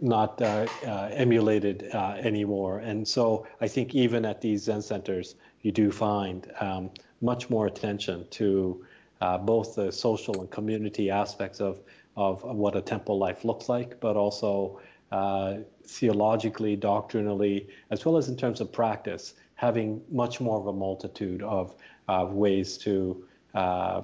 not 0.00 0.40
uh, 0.42 0.66
uh, 0.86 1.08
emulated 1.12 1.88
uh, 1.92 2.16
anymore. 2.18 2.78
And 2.78 3.06
so 3.06 3.46
I 3.60 3.68
think 3.68 3.94
even 3.94 4.24
at 4.24 4.40
these 4.40 4.62
Zen 4.64 4.82
centers, 4.82 5.34
you 5.62 5.72
do 5.72 5.90
find 5.90 6.50
um, 6.60 6.90
much 7.20 7.50
more 7.50 7.66
attention 7.66 8.26
to 8.30 8.84
uh, 9.20 9.38
both 9.38 9.74
the 9.74 9.90
social 9.90 10.40
and 10.40 10.50
community 10.50 11.10
aspects 11.10 11.60
of 11.60 11.80
of 12.16 12.42
what 12.44 12.74
a 12.74 12.80
temple 12.80 13.18
life 13.18 13.44
looks 13.44 13.68
like, 13.68 14.00
but 14.00 14.16
also 14.16 14.80
uh, 15.12 15.58
theologically, 15.84 16.74
doctrinally, 16.76 17.68
as 17.90 18.04
well 18.04 18.16
as 18.16 18.28
in 18.28 18.36
terms 18.36 18.60
of 18.60 18.72
practice, 18.72 19.34
having 19.54 20.02
much 20.10 20.40
more 20.40 20.58
of 20.58 20.66
a 20.66 20.72
multitude 20.72 21.42
of, 21.42 21.74
of 22.08 22.32
ways 22.32 22.78
to 22.78 23.24
uh, 23.54 24.02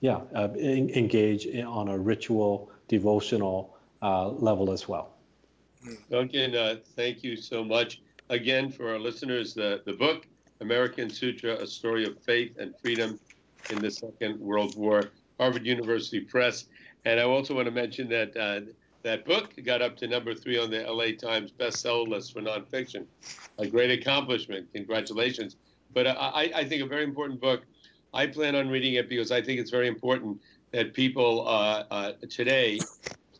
yeah, 0.00 0.20
uh, 0.34 0.48
en- 0.58 0.90
engage 0.90 1.46
in, 1.46 1.64
on 1.64 1.88
a 1.88 1.98
ritual, 1.98 2.70
devotional 2.88 3.76
uh, 4.02 4.28
level 4.28 4.72
as 4.72 4.88
well. 4.88 5.14
Duncan, 6.10 6.54
uh, 6.54 6.76
thank 6.96 7.22
you 7.22 7.36
so 7.36 7.64
much. 7.64 8.02
Again, 8.28 8.70
for 8.70 8.90
our 8.90 8.98
listeners, 8.98 9.54
the, 9.54 9.82
the 9.86 9.92
book, 9.92 10.26
American 10.62 11.10
Sutra, 11.10 11.56
A 11.56 11.66
Story 11.66 12.06
of 12.06 12.18
Faith 12.22 12.56
and 12.58 12.74
Freedom 12.80 13.20
in 13.70 13.78
the 13.78 13.90
Second 13.90 14.40
World 14.40 14.76
War, 14.76 15.10
Harvard 15.38 15.66
University 15.66 16.20
Press. 16.20 16.66
And 17.04 17.20
I 17.20 17.24
also 17.24 17.54
want 17.54 17.66
to 17.66 17.72
mention 17.72 18.08
that 18.08 18.36
uh, 18.36 18.60
that 19.02 19.24
book 19.24 19.52
got 19.64 19.82
up 19.82 19.96
to 19.98 20.06
number 20.06 20.34
three 20.34 20.58
on 20.58 20.70
the 20.70 20.88
LA 20.90 21.12
Times 21.20 21.50
bestseller 21.52 22.08
list 22.08 22.32
for 22.32 22.40
nonfiction. 22.40 23.04
A 23.58 23.66
great 23.66 23.90
accomplishment. 23.90 24.68
Congratulations. 24.72 25.56
But 25.92 26.06
I, 26.06 26.50
I 26.54 26.64
think 26.64 26.82
a 26.82 26.86
very 26.86 27.04
important 27.04 27.40
book. 27.40 27.62
I 28.14 28.26
plan 28.26 28.54
on 28.54 28.68
reading 28.68 28.94
it 28.94 29.08
because 29.08 29.30
I 29.30 29.42
think 29.42 29.60
it's 29.60 29.70
very 29.70 29.88
important 29.88 30.40
that 30.70 30.94
people 30.94 31.46
uh, 31.46 31.84
uh, 31.90 32.12
today 32.30 32.78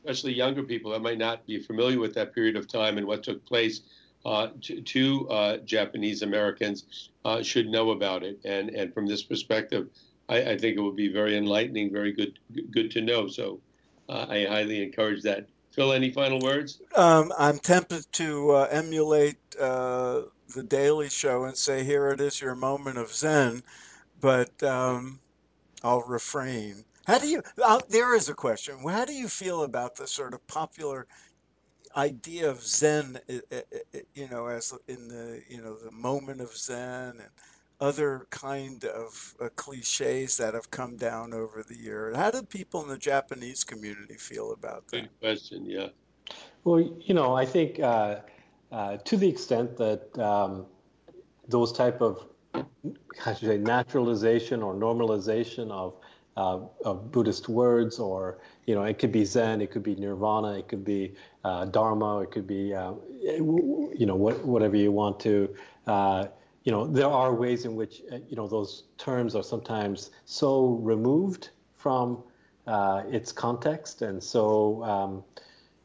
especially 0.05 0.33
younger 0.33 0.63
people 0.63 0.91
that 0.91 1.01
might 1.01 1.19
not 1.19 1.47
be 1.47 1.61
familiar 1.61 1.99
with 1.99 2.13
that 2.15 2.35
period 2.35 2.57
of 2.57 2.67
time 2.67 2.99
and 2.99 3.07
what 3.07 3.23
took 3.23 3.45
place 3.45 3.83
uh, 4.25 4.49
to, 4.61 4.81
to 4.81 5.29
uh, 5.29 5.57
Japanese 5.59 6.23
Americans 6.23 7.11
uh, 7.25 7.43
should 7.43 7.69
know 7.69 7.91
about 7.91 8.23
it. 8.23 8.39
And 8.45 8.71
and 8.71 8.93
from 8.93 9.07
this 9.07 9.23
perspective, 9.23 9.89
I, 10.29 10.53
I, 10.53 10.59
think 10.59 10.77
it 10.77 10.81
will 10.81 10.93
be 10.93 11.09
very 11.09 11.37
enlightening, 11.37 11.93
very 11.93 12.13
good 12.13 12.39
good 12.71 12.91
to 12.93 13.01
know. 13.01 13.27
So 13.29 13.61
uh, 14.09 14.27
I 14.29 14.45
highly 14.45 14.83
encourage 14.83 15.23
that. 15.23 15.47
Phil, 15.73 15.93
any 15.95 16.11
final 16.11 16.39
words? 16.41 16.83
Um, 16.97 17.33
I'm 17.39 17.59
tempted 17.59 18.05
to 18.13 18.51
uh, 18.51 18.69
emulate 18.71 19.39
uh, 19.59 20.23
the 20.55 20.63
Daily 20.63 21.09
Show 21.09 21.45
and 21.45 21.57
say, 21.57 21.83
"Here 21.83 22.11
it 22.11 22.21
is, 22.21 22.41
your 22.41 22.55
moment 22.55 22.99
of 22.99 23.13
Zen," 23.13 23.63
but 24.21 24.63
um, 24.63 25.19
I'll 25.83 26.03
refrain. 26.03 26.85
How 27.07 27.19
do 27.19 27.27
you? 27.27 27.43
There 27.89 28.15
is 28.15 28.29
a 28.29 28.35
question. 28.35 28.87
How 28.87 29.07
do 29.07 29.15
you 29.15 29.29
feel 29.29 29.63
about 29.63 29.97
the 29.97 30.07
sort 30.07 30.35
of 30.35 30.47
popular 30.47 31.07
idea 31.97 32.51
of 32.51 32.63
Zen? 32.63 33.19
i- 33.29 33.43
i- 33.53 33.65
i- 33.95 34.03
You 34.15 34.29
know, 34.29 34.47
as 34.47 34.73
in 34.89 35.09
the 35.09 35.43
you 35.49 35.61
know 35.63 35.77
the 35.77 35.91
moment 35.91 36.41
of 36.41 36.57
Zen 36.57 37.21
and 37.21 37.31
other 37.81 38.27
kind 38.31 38.85
of 38.85 39.35
uh, 39.41 39.49
cliches 39.57 40.37
that 40.37 40.55
have 40.55 40.71
come 40.71 40.97
down 40.97 41.35
over 41.35 41.65
the 41.65 41.77
year. 41.77 42.13
How 42.15 42.31
do 42.31 42.43
people 42.43 42.83
in 42.83 42.89
the 42.89 42.99
Japanese 42.99 43.65
community 43.65 44.15
feel 44.15 44.53
about 44.53 44.87
that? 44.89 45.01
Good 45.01 45.21
question. 45.21 45.67
Yeah. 45.67 45.89
Well, 46.65 46.81
you 46.81 47.15
know, 47.15 47.35
I 47.35 47.45
think 47.45 47.81
uh, 47.81 48.21
uh, 48.71 48.99
to 48.99 49.17
the 49.17 49.29
extent 49.29 49.77
that 49.79 50.17
um, 50.19 50.67
those 51.49 51.73
type 51.73 52.01
of 52.01 52.29
how 53.19 53.35
should 53.35 53.49
I 53.51 53.53
say, 53.53 53.59
naturalization 53.59 54.63
or 54.63 54.75
normalization 54.75 55.71
of, 55.71 55.95
uh, 56.37 56.61
of 56.85 57.11
Buddhist 57.11 57.49
words, 57.49 57.99
or 57.99 58.39
you 58.67 58.75
know, 58.75 58.85
it 58.85 58.99
could 58.99 59.13
be 59.13 59.25
Zen, 59.25 59.61
it 59.61 59.71
could 59.71 59.83
be 59.83 59.95
Nirvana, 59.95 60.59
it 60.59 60.69
could 60.69 60.85
be 60.85 61.15
uh, 61.45 61.65
Dharma, 61.67 62.21
it 62.21 62.31
could 62.31 62.47
be 62.47 62.75
uh, 62.75 62.93
you 63.23 64.07
know 64.07 64.15
what, 64.17 64.45
whatever 64.45 64.77
you 64.77 64.93
want 64.93 65.19
to. 65.21 65.55
Uh, 65.87 66.27
you 66.65 66.71
know, 66.71 66.87
there 66.87 67.09
are 67.09 67.35
ways 67.35 67.65
in 67.65 67.75
which 67.75 68.03
uh, 68.13 68.19
you 68.29 68.37
know 68.37 68.47
those 68.47 68.85
terms 68.99 69.35
are 69.35 69.43
sometimes 69.43 70.11
so 70.25 70.81
removed 70.83 71.51
from 71.77 72.23
uh, 72.67 73.03
its 73.11 73.33
context, 73.33 74.03
and 74.03 74.23
so 74.23 74.83
um, 74.85 75.25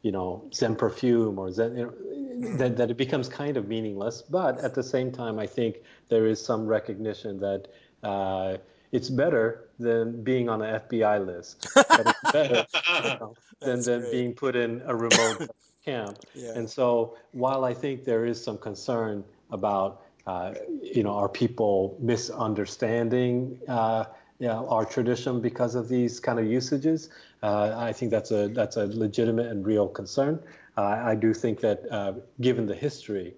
you 0.02 0.12
know, 0.12 0.44
Zen 0.54 0.76
perfume 0.76 1.38
or 1.38 1.50
Zen, 1.50 1.76
you 1.76 1.84
know, 1.86 2.56
that, 2.56 2.76
that 2.76 2.90
it 2.90 2.96
becomes 2.96 3.28
kind 3.28 3.56
of 3.56 3.66
meaningless. 3.66 4.22
But 4.22 4.58
at 4.60 4.74
the 4.74 4.82
same 4.82 5.10
time, 5.10 5.38
I 5.38 5.46
think 5.46 5.78
there 6.08 6.26
is 6.26 6.40
some 6.40 6.66
recognition 6.66 7.40
that 7.40 7.68
uh, 8.02 8.58
it's 8.92 9.10
better 9.10 9.68
than 9.78 10.22
being 10.22 10.48
on 10.48 10.62
an 10.62 10.80
FBI 10.80 11.24
list, 11.26 11.68
that 11.74 12.06
it's 12.06 12.32
better 12.32 12.66
you 13.02 13.08
know, 13.20 13.34
than, 13.60 13.80
than 13.82 14.00
great. 14.00 14.12
being 14.12 14.32
put 14.34 14.56
in 14.56 14.82
a 14.86 14.94
remote 14.94 15.48
camp. 15.84 16.18
Yeah. 16.34 16.52
And 16.54 16.68
so 16.68 17.16
while 17.32 17.64
I 17.64 17.74
think 17.74 18.04
there 18.04 18.24
is 18.26 18.42
some 18.42 18.58
concern 18.58 19.24
about, 19.50 20.02
uh, 20.26 20.54
you 20.82 21.02
know, 21.02 21.14
are 21.14 21.28
people 21.28 21.96
misunderstanding 22.00 23.58
uh, 23.68 24.04
you 24.38 24.46
know, 24.46 24.68
our 24.68 24.84
tradition 24.84 25.40
because 25.40 25.74
of 25.74 25.88
these 25.88 26.20
kind 26.20 26.38
of 26.38 26.46
usages, 26.46 27.10
uh, 27.42 27.74
I 27.76 27.92
think 27.92 28.10
that's 28.10 28.30
a 28.30 28.48
that's 28.48 28.76
a 28.76 28.86
legitimate 28.86 29.46
and 29.46 29.66
real 29.66 29.88
concern. 29.88 30.40
Uh, 30.76 30.82
I 30.82 31.14
do 31.16 31.34
think 31.34 31.60
that 31.60 31.82
uh, 31.90 32.12
given 32.40 32.66
the 32.66 32.74
history, 32.74 33.34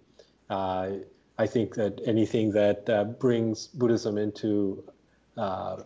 uh, 0.51 0.90
I 1.38 1.46
think 1.46 1.74
that 1.76 2.01
anything 2.05 2.53
that 2.53 2.88
uh, 2.90 3.05
brings 3.05 3.66
Buddhism 3.68 4.18
into 4.18 4.84
uh, 5.37 5.83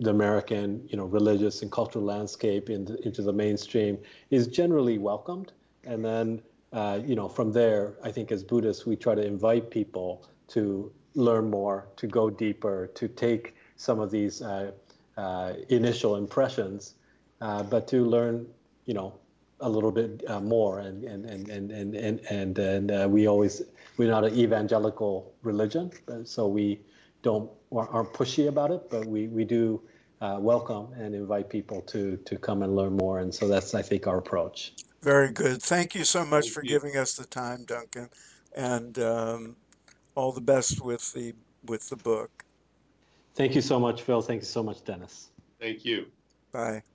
the 0.00 0.10
American, 0.10 0.86
you 0.88 0.96
know, 0.96 1.04
religious 1.04 1.62
and 1.62 1.72
cultural 1.72 2.04
landscape 2.04 2.68
into, 2.68 3.00
into 3.06 3.22
the 3.22 3.32
mainstream 3.32 3.98
is 4.30 4.46
generally 4.46 4.98
welcomed. 4.98 5.52
And 5.84 6.04
then, 6.04 6.42
uh, 6.72 7.00
you 7.04 7.14
know, 7.14 7.28
from 7.28 7.52
there, 7.52 7.94
I 8.02 8.10
think 8.12 8.30
as 8.30 8.42
Buddhists, 8.42 8.84
we 8.84 8.96
try 8.96 9.14
to 9.14 9.24
invite 9.24 9.70
people 9.70 10.26
to 10.48 10.92
learn 11.14 11.48
more, 11.48 11.88
to 11.96 12.06
go 12.06 12.28
deeper, 12.28 12.90
to 12.94 13.08
take 13.08 13.54
some 13.76 13.98
of 14.00 14.10
these 14.10 14.42
uh, 14.42 14.72
uh, 15.16 15.54
initial 15.70 16.16
impressions, 16.16 16.94
uh, 17.40 17.62
but 17.62 17.88
to 17.88 18.04
learn, 18.04 18.46
you 18.84 18.94
know, 18.94 19.14
a 19.60 19.68
little 19.68 19.90
bit 19.92 20.22
uh, 20.28 20.40
more. 20.40 20.80
And 20.80 21.04
and 21.04 21.24
and 21.24 21.48
and 21.48 21.70
and 21.70 21.94
and, 21.94 22.58
and, 22.58 22.90
and 22.90 23.12
we 23.12 23.26
always 23.26 23.62
we're 23.96 24.10
not 24.10 24.24
an 24.24 24.34
evangelical 24.34 25.32
religion, 25.42 25.90
so 26.24 26.46
we 26.46 26.80
don't 27.26 27.50
aren't 27.72 28.12
pushy 28.12 28.46
about 28.48 28.70
it, 28.70 28.88
but 28.88 29.04
we 29.04 29.26
we 29.26 29.44
do 29.44 29.82
uh, 30.20 30.38
welcome 30.40 30.92
and 30.96 31.12
invite 31.14 31.50
people 31.50 31.80
to 31.82 32.16
to 32.18 32.38
come 32.38 32.62
and 32.62 32.76
learn 32.76 32.96
more. 32.96 33.18
And 33.18 33.34
so 33.34 33.48
that's 33.48 33.74
I 33.74 33.82
think 33.82 34.06
our 34.06 34.18
approach. 34.18 34.72
Very 35.02 35.32
good. 35.32 35.60
Thank 35.60 35.94
you 35.96 36.04
so 36.04 36.24
much 36.24 36.44
Thank 36.44 36.54
for 36.54 36.62
you. 36.62 36.70
giving 36.70 36.96
us 36.96 37.14
the 37.14 37.26
time, 37.26 37.64
Duncan, 37.64 38.08
and 38.56 38.98
um, 39.00 39.56
all 40.14 40.32
the 40.32 40.40
best 40.40 40.80
with 40.80 41.12
the 41.12 41.34
with 41.64 41.88
the 41.88 41.96
book. 41.96 42.30
Thank 43.34 43.54
you 43.56 43.60
so 43.60 43.78
much, 43.80 44.02
Phil. 44.02 44.22
Thank 44.22 44.42
you 44.42 44.46
so 44.46 44.62
much, 44.62 44.84
Dennis. 44.84 45.30
Thank 45.60 45.84
you. 45.84 46.06
Bye. 46.52 46.82